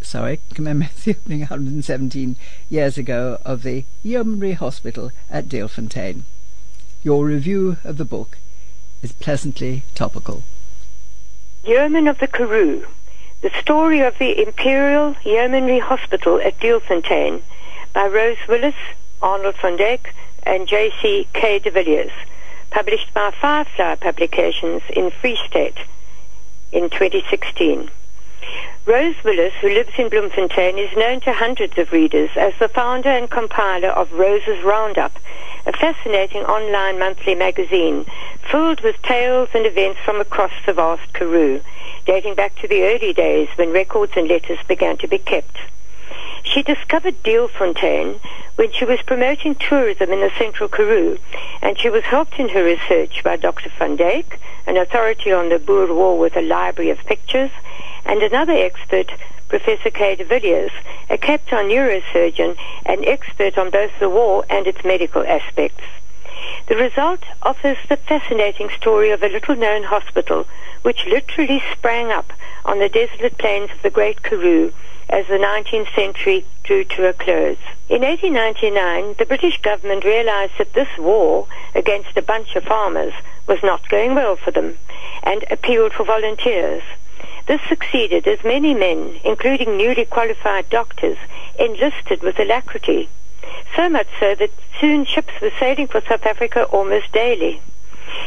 [0.00, 2.36] sorry, commemorates the opening 117
[2.70, 6.22] years ago of the Yeomanry Hospital at Deelfontein.
[7.02, 8.38] Your review of the book
[9.02, 10.42] is pleasantly topical.
[11.64, 12.86] Yeomen of the Karoo,
[13.40, 17.40] the story of the Imperial Yeomanry Hospital at Deelfontein
[17.92, 18.74] by Rose Willis,
[19.22, 20.12] Arnold van Dyk,
[20.42, 21.28] and J.C.
[21.32, 21.60] K.
[21.60, 22.10] de Villiers,
[22.70, 25.78] published by Firefly Publications in Free State
[26.72, 27.90] in 2016.
[28.86, 33.10] Rose Willis, who lives in Bloemfontein, is known to hundreds of readers as the founder
[33.10, 35.16] and compiler of Rose's Roundup,
[35.66, 38.06] a fascinating online monthly magazine
[38.50, 41.60] filled with tales and events from across the vast Karoo,
[42.06, 45.58] dating back to the early days when records and letters began to be kept.
[46.42, 48.20] She discovered Deelfontein
[48.56, 51.18] when she was promoting tourism in the central Karoo,
[51.60, 53.70] and she was helped in her research by Dr.
[53.78, 57.50] van Dyk, an authority on the Boer War with a library of pictures,
[58.04, 59.12] and another expert,
[59.48, 60.14] Professor K.
[60.14, 60.72] de Villiers,
[61.08, 65.84] a Cape Town neurosurgeon and expert on both the war and its medical aspects.
[66.66, 70.46] The result offers the fascinating story of a little-known hospital
[70.82, 72.32] which literally sprang up
[72.64, 74.72] on the desolate plains of the Great Karoo
[75.08, 77.56] as the 19th century drew to a close.
[77.88, 83.14] In 1899, the British government realized that this war against a bunch of farmers
[83.46, 84.76] was not going well for them
[85.22, 86.82] and appealed for volunteers.
[87.48, 91.16] This succeeded as many men, including newly qualified doctors,
[91.58, 93.08] enlisted with alacrity.
[93.74, 97.62] So much so that soon ships were sailing for South Africa almost daily.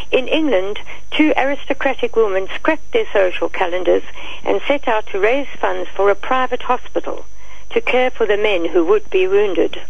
[0.09, 0.79] In England,
[1.11, 4.01] two aristocratic women scrapped their social calendars
[4.43, 7.25] and set out to raise funds for a private hospital
[7.69, 9.83] to care for the men who would be wounded.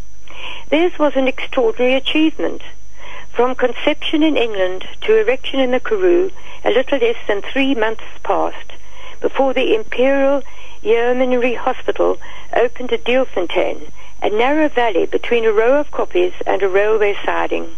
[0.68, 2.64] Theirs was an extraordinary achievement.
[3.32, 6.32] From conception in England to erection in the Karoo,
[6.66, 8.74] a little less than three months passed
[9.22, 10.44] before the Imperial
[10.82, 12.20] Yeomanry Hospital
[12.54, 13.90] opened at Deelfontein,
[14.22, 17.70] a narrow valley between a row of kopjes and a railway siding,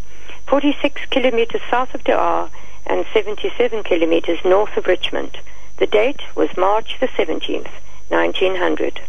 [0.48, 2.50] 46 kilometers south of De Aar
[2.86, 5.38] and 77 kilometers north of Richmond.
[5.78, 7.72] The date was March the 17th,
[8.10, 9.02] 1900.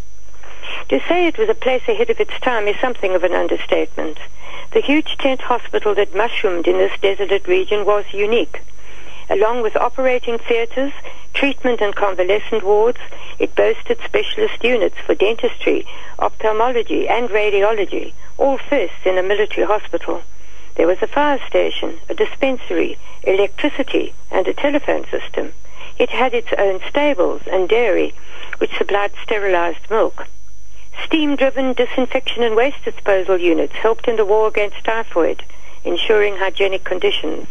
[0.89, 4.19] To say it was a place ahead of its time is something of an understatement.
[4.73, 8.63] The huge tent hospital that mushroomed in this desolate region was unique.
[9.31, 10.93] Along with operating theatres,
[11.35, 12.99] treatment and convalescent wards,
[13.39, 15.87] it boasted specialist units for dentistry,
[16.19, 20.23] ophthalmology, and radiology, all first in a military hospital.
[20.77, 25.53] There was a fire station, a dispensary, electricity, and a telephone system.
[25.99, 28.15] It had its own stables and dairy,
[28.59, 30.27] which supplied sterilized milk.
[31.05, 35.45] Steam-driven disinfection and waste disposal units helped in the war against typhoid,
[35.85, 37.47] ensuring hygienic conditions.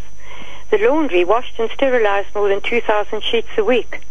[0.74, 4.02] The laundry washed and sterilized more than 2,000 sheets a week.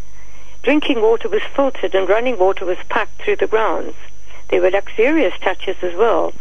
[0.63, 3.97] Drinking water was filtered and running water was piped through the grounds.
[4.49, 6.33] There were luxurious touches as well.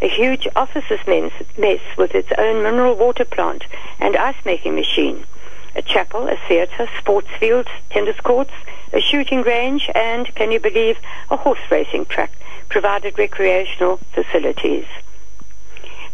[0.00, 3.64] A huge officer's mess with its own mineral water plant
[4.00, 5.26] and ice-making machine.
[5.74, 8.54] A chapel, a theatre, sports fields, tennis courts,
[8.94, 10.98] a shooting range, and, can you believe,
[11.30, 12.32] a horse racing track
[12.70, 14.86] provided recreational facilities.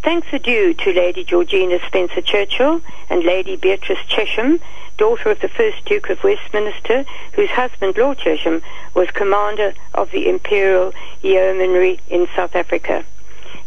[0.02, 4.58] Thanks are due to Lady Georgina Spencer Churchill and Lady Beatrice Chesham,
[4.98, 8.62] daughter of the first Duke of Westminster, whose husband, Lord Chesham,
[8.94, 10.92] was commander of the Imperial
[11.22, 13.04] Yeomanry in South Africa.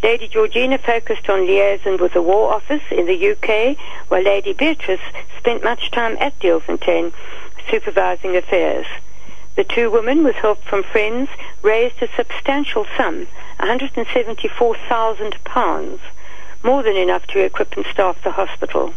[0.03, 3.77] Lady Georgina focused on liaison with the War Office in the UK,
[4.09, 4.99] while Lady Beatrice
[5.37, 7.13] spent much time at Deelfontein
[7.71, 8.87] supervising affairs.
[9.55, 11.29] The two women, with help from friends,
[11.61, 13.27] raised a substantial sum,
[13.61, 15.99] £174,000
[16.65, 18.93] more than enough to equip and staff the hospital.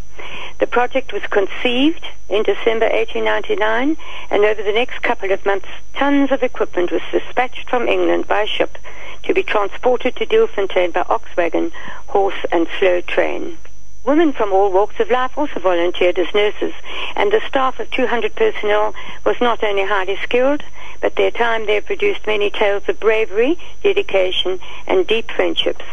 [0.59, 3.97] The project was conceived in December 1899,
[4.31, 8.47] and over the next couple of months, tons of equipment was dispatched from England by
[8.47, 8.79] ship
[9.25, 11.71] to be transported to Deelfontein by ox wagon,
[12.07, 13.59] horse, and slow train.
[14.05, 16.73] Women from all walks of life also volunteered as nurses,
[17.15, 18.95] and the staff of 200 personnel
[19.27, 20.63] was not only highly skilled,
[21.03, 25.85] but their time there produced many tales of bravery, dedication, and deep friendships.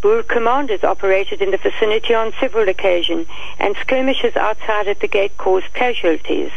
[0.00, 3.26] Boer commanders operated in the vicinity on several occasions,
[3.58, 6.50] and skirmishes outside at the gate caused casualties.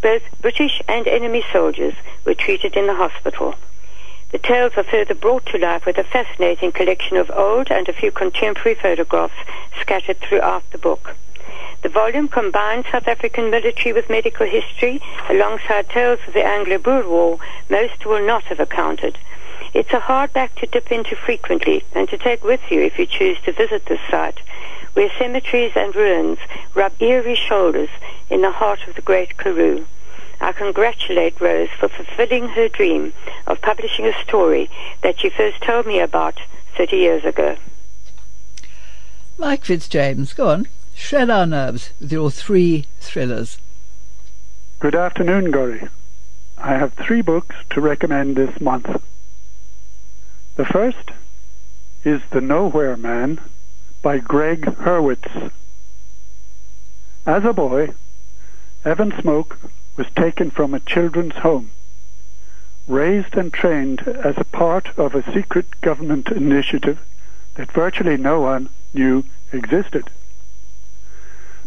[0.00, 1.94] Both British and enemy soldiers
[2.24, 3.54] were treated in the hospital.
[4.32, 7.92] The tales are further brought to life with a fascinating collection of old and a
[7.92, 9.38] few contemporary photographs
[9.80, 11.14] scattered throughout the book.
[11.82, 17.38] The volume combines South African military with medical history alongside tales of the Anglo-Boer War
[17.68, 19.18] most will not have accounted.
[19.72, 23.40] It's a hardback to dip into frequently and to take with you if you choose
[23.42, 24.40] to visit this site,
[24.92, 26.38] where cemeteries and ruins
[26.74, 27.88] rub eerie shoulders
[28.30, 29.86] in the heart of the great Karoo.
[30.40, 33.12] I congratulate Rose for fulfilling her dream
[33.46, 34.68] of publishing a story
[35.02, 36.38] that she first told me about
[36.76, 37.56] 30 years ago.
[39.38, 40.68] Mike Fitzjames, go on.
[40.94, 43.58] Shred our nerves with your three thrillers.
[44.78, 45.88] Good afternoon, Gorry.
[46.58, 49.02] I have three books to recommend this month.
[50.56, 51.10] The first
[52.04, 53.40] is The Nowhere Man
[54.02, 55.50] by Greg Hurwitz.
[57.26, 57.90] As a boy,
[58.84, 59.56] Evan Smoak
[59.96, 61.72] was taken from a children's home,
[62.86, 67.00] raised and trained as a part of a secret government initiative
[67.56, 70.08] that virtually no one knew existed.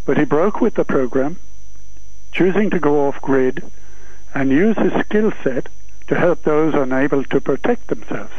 [0.05, 1.39] But he broke with the program,
[2.31, 3.69] choosing to go off grid
[4.33, 5.67] and use his skill set
[6.07, 8.31] to help those unable to protect themselves.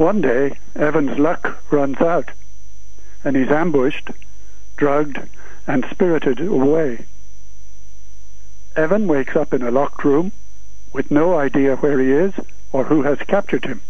[0.00, 2.30] One day, Evan's luck runs out,
[3.22, 4.08] and he's ambushed,
[4.78, 5.18] drugged,
[5.66, 7.04] and spirited away.
[8.74, 10.32] Evan wakes up in a locked room
[10.90, 12.32] with no idea where he is
[12.72, 13.82] or who has captured him.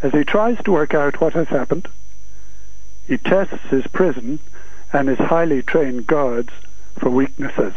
[0.00, 1.88] As he tries to work out what has happened,
[3.06, 4.38] he tests his prison
[4.94, 6.54] and his highly trained guards
[6.98, 7.74] for weaknesses.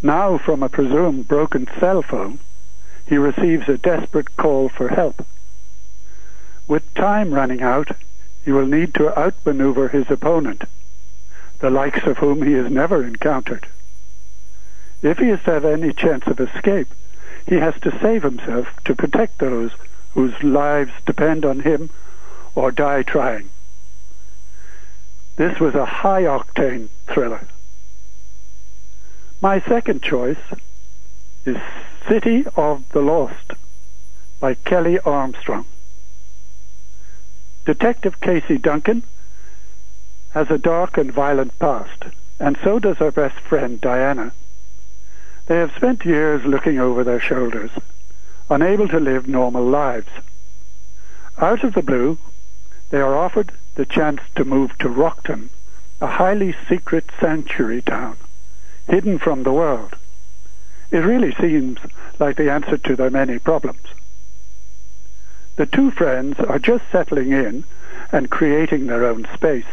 [0.00, 2.38] Now, from a presumed broken cell phone,
[3.08, 5.24] he receives a desperate call for help.
[6.66, 7.92] With time running out,
[8.44, 10.64] he will need to outmaneuver his opponent,
[11.60, 13.66] the likes of whom he has never encountered.
[15.02, 16.88] If he is to have any chance of escape,
[17.46, 19.72] he has to save himself to protect those
[20.12, 21.90] whose lives depend on him
[22.54, 23.48] or die trying.
[25.36, 27.46] This was a high octane thriller.
[29.40, 30.36] My second choice
[31.46, 31.56] is
[32.08, 33.52] City of the Lost
[34.40, 35.66] by Kelley Armstrong.
[37.66, 39.02] Detective Casey Duncan
[40.30, 42.04] has a dark and violent past,
[42.40, 44.32] and so does her best friend Diana.
[45.48, 47.72] They have spent years looking over their shoulders,
[48.48, 50.08] unable to live normal lives.
[51.36, 52.16] Out of the blue,
[52.88, 55.50] they are offered the chance to move to Rockton,
[56.00, 58.16] a highly secret sanctuary town,
[58.88, 59.97] hidden from the world.
[60.90, 61.78] It really seems
[62.18, 63.86] like the answer to their many problems.
[65.56, 67.64] The two friends are just settling in
[68.10, 69.66] and creating their own space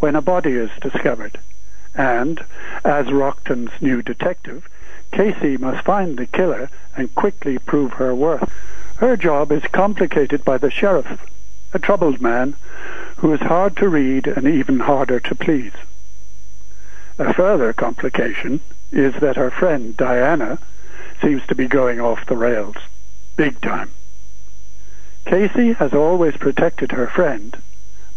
[0.00, 1.38] when a body is discovered.
[1.94, 2.44] And,
[2.84, 4.66] as Rockton's new detective,
[5.12, 8.50] Casey must find the killer and quickly prove her worth.
[8.96, 11.20] Her job is complicated by the sheriff,
[11.72, 12.56] a troubled man
[13.16, 15.72] who is hard to read and even harder to please.
[17.18, 18.60] A further complication
[18.92, 20.58] is that her friend Diana
[21.22, 22.76] seems to be going off the rails,
[23.36, 23.90] big time.
[25.24, 27.56] Casey has always protected her friend,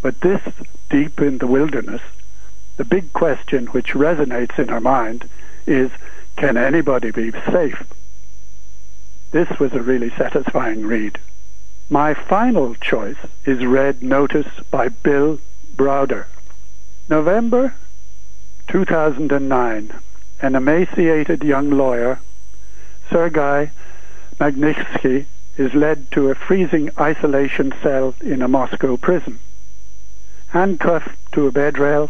[0.01, 0.41] but this
[0.89, 2.01] deep in the wilderness,
[2.77, 5.29] the big question which resonates in her mind
[5.67, 5.91] is,
[6.35, 7.83] can anybody be safe?
[9.31, 11.19] This was a really satisfying read.
[11.89, 15.39] My final choice is Red Notice by Bill
[15.75, 16.25] Browder.
[17.09, 17.75] November
[18.67, 19.93] 2009.
[20.43, 22.19] An emaciated young lawyer,
[23.09, 23.71] Sergei
[24.41, 25.25] Magnitsky,
[25.55, 29.39] is led to a freezing isolation cell in a Moscow prison.
[30.47, 32.09] Handcuffed to a bed rail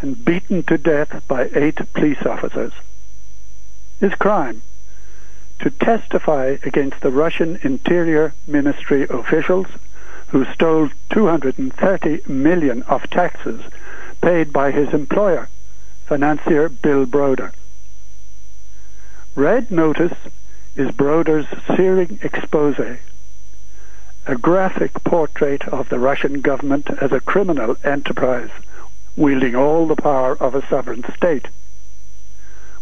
[0.00, 2.72] and beaten to death by eight police officers.
[4.00, 4.62] His crime?
[5.58, 9.66] To testify against the Russian Interior Ministry officials
[10.28, 13.60] who stole 230 million of taxes
[14.22, 15.50] paid by his employer,
[16.06, 17.52] financier Bill Browder.
[19.38, 20.18] Red Notice
[20.74, 22.76] is Browder's searing expose,
[24.26, 28.50] a graphic portrait of the Russian government as a criminal enterprise
[29.14, 31.46] wielding all the power of a sovereign state.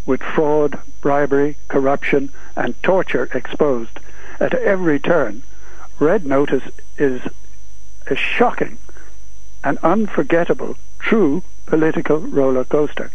[0.06, 4.00] With fraud, bribery, corruption, and torture exposed
[4.40, 5.42] at every turn,
[5.98, 6.64] Red Notice
[6.96, 7.20] is
[8.06, 8.78] a shocking
[9.62, 13.10] and unforgettable true political roller coaster.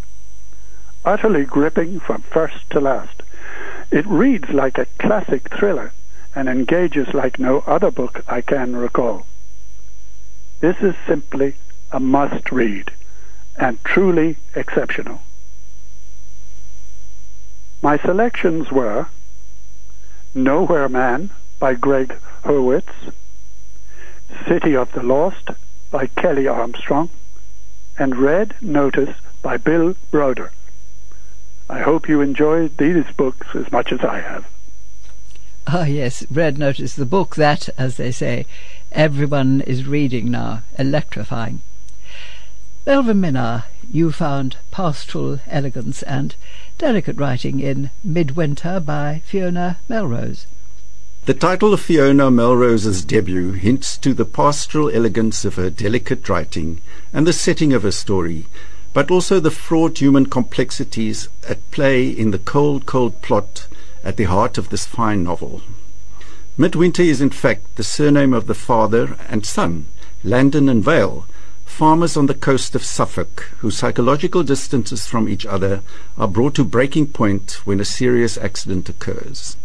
[1.04, 3.24] Utterly gripping from first to last.
[3.90, 5.94] It reads like a classic thriller
[6.36, 9.26] and engages like no other book I can recall.
[10.60, 11.56] This is simply
[11.92, 12.92] a must read
[13.58, 15.22] and truly exceptional.
[17.82, 19.08] My selections were
[20.36, 22.94] Nowhere Man by Greg Hurwitz,
[24.48, 25.50] City of the Lost
[25.90, 27.10] by Kelley Armstrong,
[27.98, 30.52] and Red Notice by Bill Browder.
[31.72, 34.46] I hope you enjoyed these books as much as I have.
[35.68, 38.46] Ah, yes, Red Notice, the book that, as they say,
[38.92, 41.62] everyone is reading now, electrifying.
[42.86, 46.36] Melvyn Minnaar, you found pastoral elegance and
[46.78, 50.48] delicate writing in Midwinter by Fiona Melrose.
[51.24, 56.82] The title of Fiona Melrose's debut hints to the pastoral elegance of her delicate writing
[57.14, 58.48] and the setting of her story,
[58.94, 63.68] but also the fraught human complexities at play in the cold, cold plot
[64.04, 65.62] at the heart of this fine novel.
[66.58, 69.88] Midwinter is in fact the surname of the father and son,
[70.24, 71.26] Landon and Vale,
[71.66, 75.82] farmers on the coast of Suffolk, whose psychological distances from each other
[76.18, 79.56] are brought to breaking point when a serious accident occurs.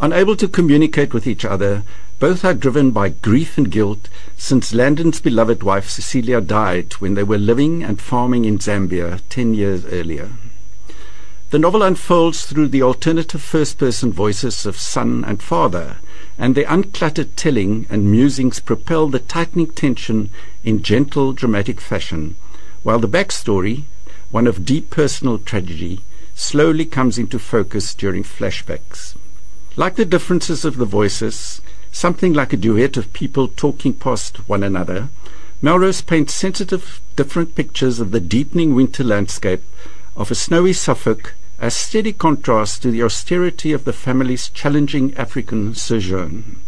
[0.00, 1.82] Unable to communicate with each other,
[2.18, 7.22] both are driven by grief and guilt since Landon's beloved wife Cecilia died when they
[7.22, 10.30] were living and farming in Zambia ten years earlier.
[11.50, 15.96] The novel unfolds through the alternative first-person voices of son and father,
[16.36, 20.28] and their uncluttered telling and musings propel the tightening tension
[20.62, 22.34] in gentle, dramatic fashion,
[22.82, 23.84] while the backstory,
[24.30, 26.00] one of deep personal tragedy,
[26.34, 29.16] slowly comes into focus during flashbacks.
[29.74, 31.62] Like the differences of the voices,
[31.92, 35.08] something like a duet of people talking past one another,
[35.60, 39.62] Melrose paints sensitive, different pictures of the deepening winter landscape
[40.16, 45.74] of a snowy Suffolk as steady contrast to the austerity of the family's challenging African
[45.74, 46.60] sojourn.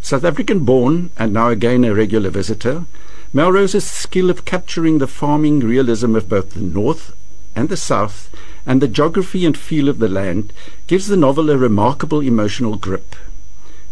[0.00, 2.86] South African born and now again a regular visitor,
[3.34, 7.14] Melrose's skill of capturing the farming realism of both the North
[7.54, 8.30] and the South
[8.64, 10.52] and the geography and feel of the land
[10.86, 13.14] gives the novel a remarkable emotional grip.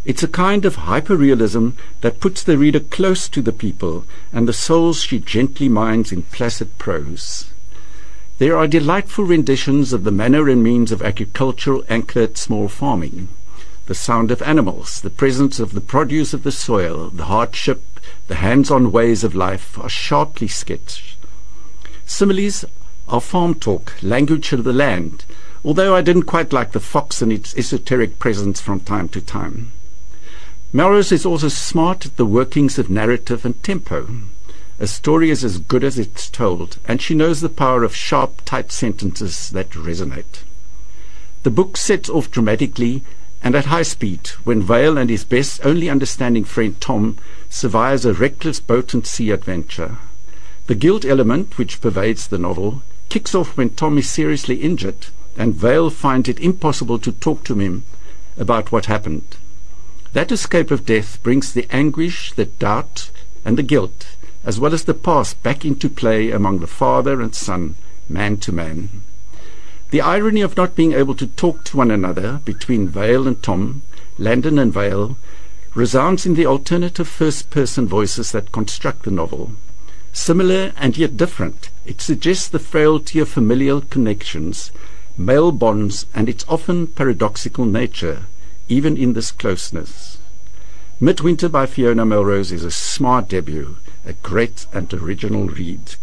[0.04, 4.52] It's a kind of hyperrealism that puts the reader close to the people and the
[4.52, 7.50] souls she gently mines in placid prose.
[8.38, 13.28] There are delightful renditions of the manner and means of agricultural anchored small farming.
[13.86, 17.82] The sound of animals, the presence of the produce of the soil, the hardship,
[18.28, 21.16] the hands-on ways of life are sharply sketched.
[22.06, 22.64] Similes
[23.08, 25.24] are farm talk, language of the land,
[25.64, 29.72] although I didn't quite like the fox and its esoteric presence from time to time.
[30.70, 34.06] Melrose is also smart at the workings of narrative and tempo.
[34.78, 38.42] A story is as good as it's told, and she knows the power of sharp,
[38.44, 40.42] tight sentences that resonate.
[41.42, 43.02] The book sets off dramatically
[43.42, 47.16] and at high speed when Vale and his best only understanding friend Tom
[47.48, 49.96] survives a reckless boat and sea adventure.
[50.66, 55.54] The guilt element, which pervades the novel, kicks off when Tom is seriously injured and
[55.54, 57.84] Vale finds it impossible to talk to him
[58.36, 59.36] about what happened.
[60.12, 63.10] That escape of death brings the anguish, the doubt,
[63.44, 64.06] and the guilt
[64.48, 67.74] as well as the past back into play among the father and son,
[68.08, 68.88] man to man.
[69.90, 73.82] The irony of not being able to talk to one another between Vale and Tom,
[74.16, 75.18] Landon and Vale,
[75.74, 79.52] resounds in the alternative first-person voices that construct the novel.
[80.12, 84.70] Similar and yet different, it suggests the frailty of familial connections,
[85.16, 88.24] male bonds, and its often paradoxical nature,
[88.68, 90.18] even in this closeness.
[91.00, 95.94] Midwinter by Fiona Melrose is a smart debut, a great and original read.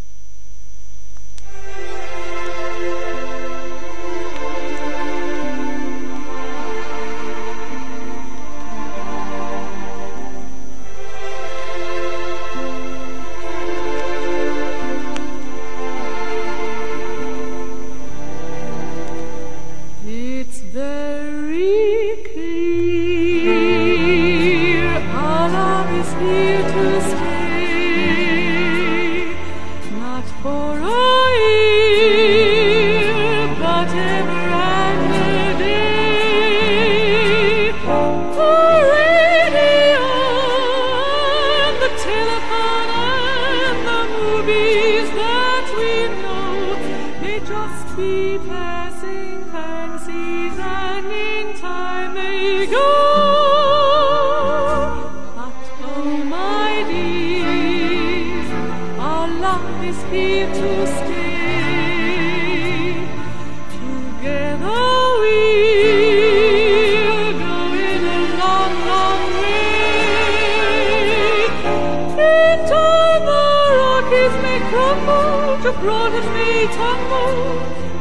[73.26, 73.36] The
[73.78, 77.36] Rockies may crumble, Gibraltar may tumble,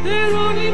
[0.05, 0.71] they're only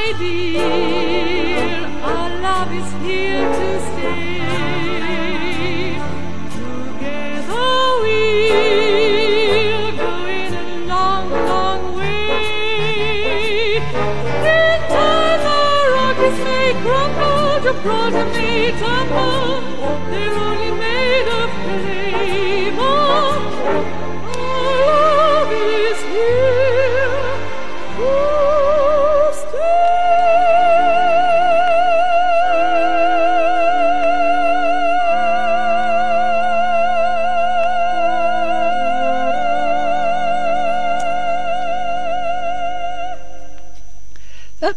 [0.00, 0.62] my dear,
[2.02, 5.20] our love is here to stay.
[6.56, 7.68] Together
[8.02, 8.32] we're
[10.04, 13.76] going a long, long way.
[14.56, 15.60] In time the
[15.96, 19.69] Rockies may crumble, Gibraltar may tumble.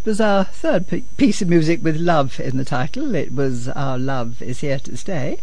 [0.06, 0.86] Was our third
[1.16, 3.16] piece of music with love in the title.
[3.16, 5.40] It was Our Love is Here to Stay.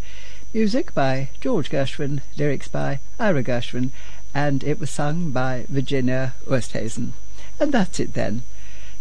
[0.52, 3.90] Music by George Gershwin, lyrics by Ira Gershwin,
[4.34, 7.12] and it was sung by Virginia Oosthuizen.
[7.58, 8.42] And that's it then.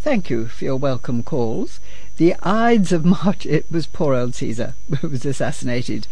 [0.01, 1.81] Thank you for your welcome calls.
[2.15, 6.07] The Ides of March, it was poor old Caesar who was assassinated.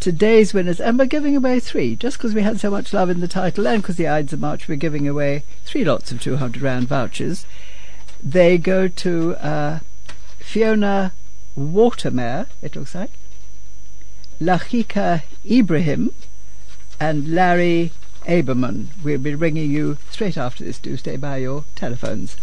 [0.00, 3.20] Today's winners, and we're giving away three, just because we had so much love in
[3.20, 6.60] the title and because the Ides of March, we're giving away three lots of 200
[6.60, 7.46] Rand vouchers.
[8.22, 9.78] They go to uh,
[10.38, 11.12] Fiona
[11.56, 13.10] Watermere, it looks like,
[14.40, 16.14] Lachika Ibrahim,
[17.00, 17.90] and Larry
[18.26, 18.88] Aberman.
[19.02, 20.78] We'll be ringing you straight after this.
[20.78, 22.36] Do stay by your telephones.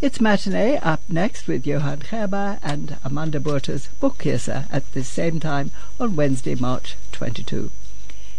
[0.00, 5.72] It's matinee up next with Johann Gerber and Amanda Burters Boekkieser at the same time
[5.98, 7.70] on Wednesday, March 22.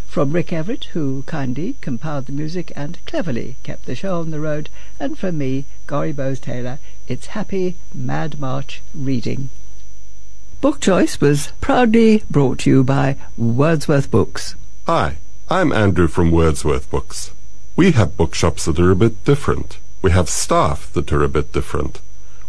[0.08, 4.40] From Rick Everett, who kindly compiled the music and cleverly kept the show on the
[4.40, 4.68] road,
[4.98, 9.48] and from me, Gorry Bowes Taylor, it's happy Mad March reading.
[10.60, 14.56] Book Choice was proudly brought to you by Wordsworth Books.
[14.86, 15.18] Hi,
[15.48, 17.30] I'm Andrew from Wordsworth Books.
[17.76, 19.78] We have bookshops that are a bit different.
[20.02, 22.00] We have staff that are a bit different.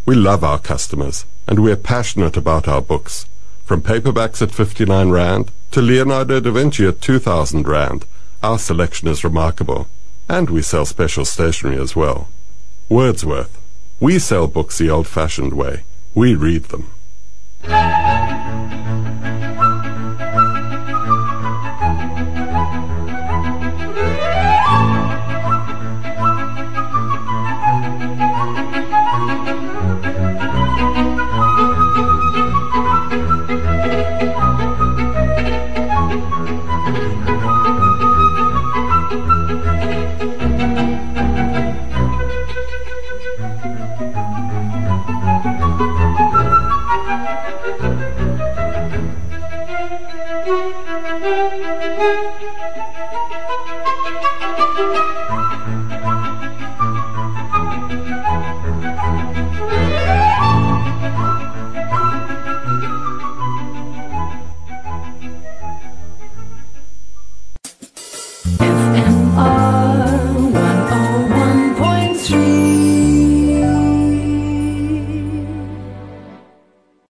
[0.10, 3.28] We love our customers, and we are passionate about our books.
[3.64, 8.08] From paperbacks at 59 Rand to Leonardo da Vinci at 2,000 Rand,
[8.42, 9.88] our selection is remarkable.
[10.28, 12.28] And we sell special stationery as well.
[12.90, 13.56] Wordsworth.
[14.00, 15.84] We sell books the old-fashioned way.
[16.16, 16.90] We read them.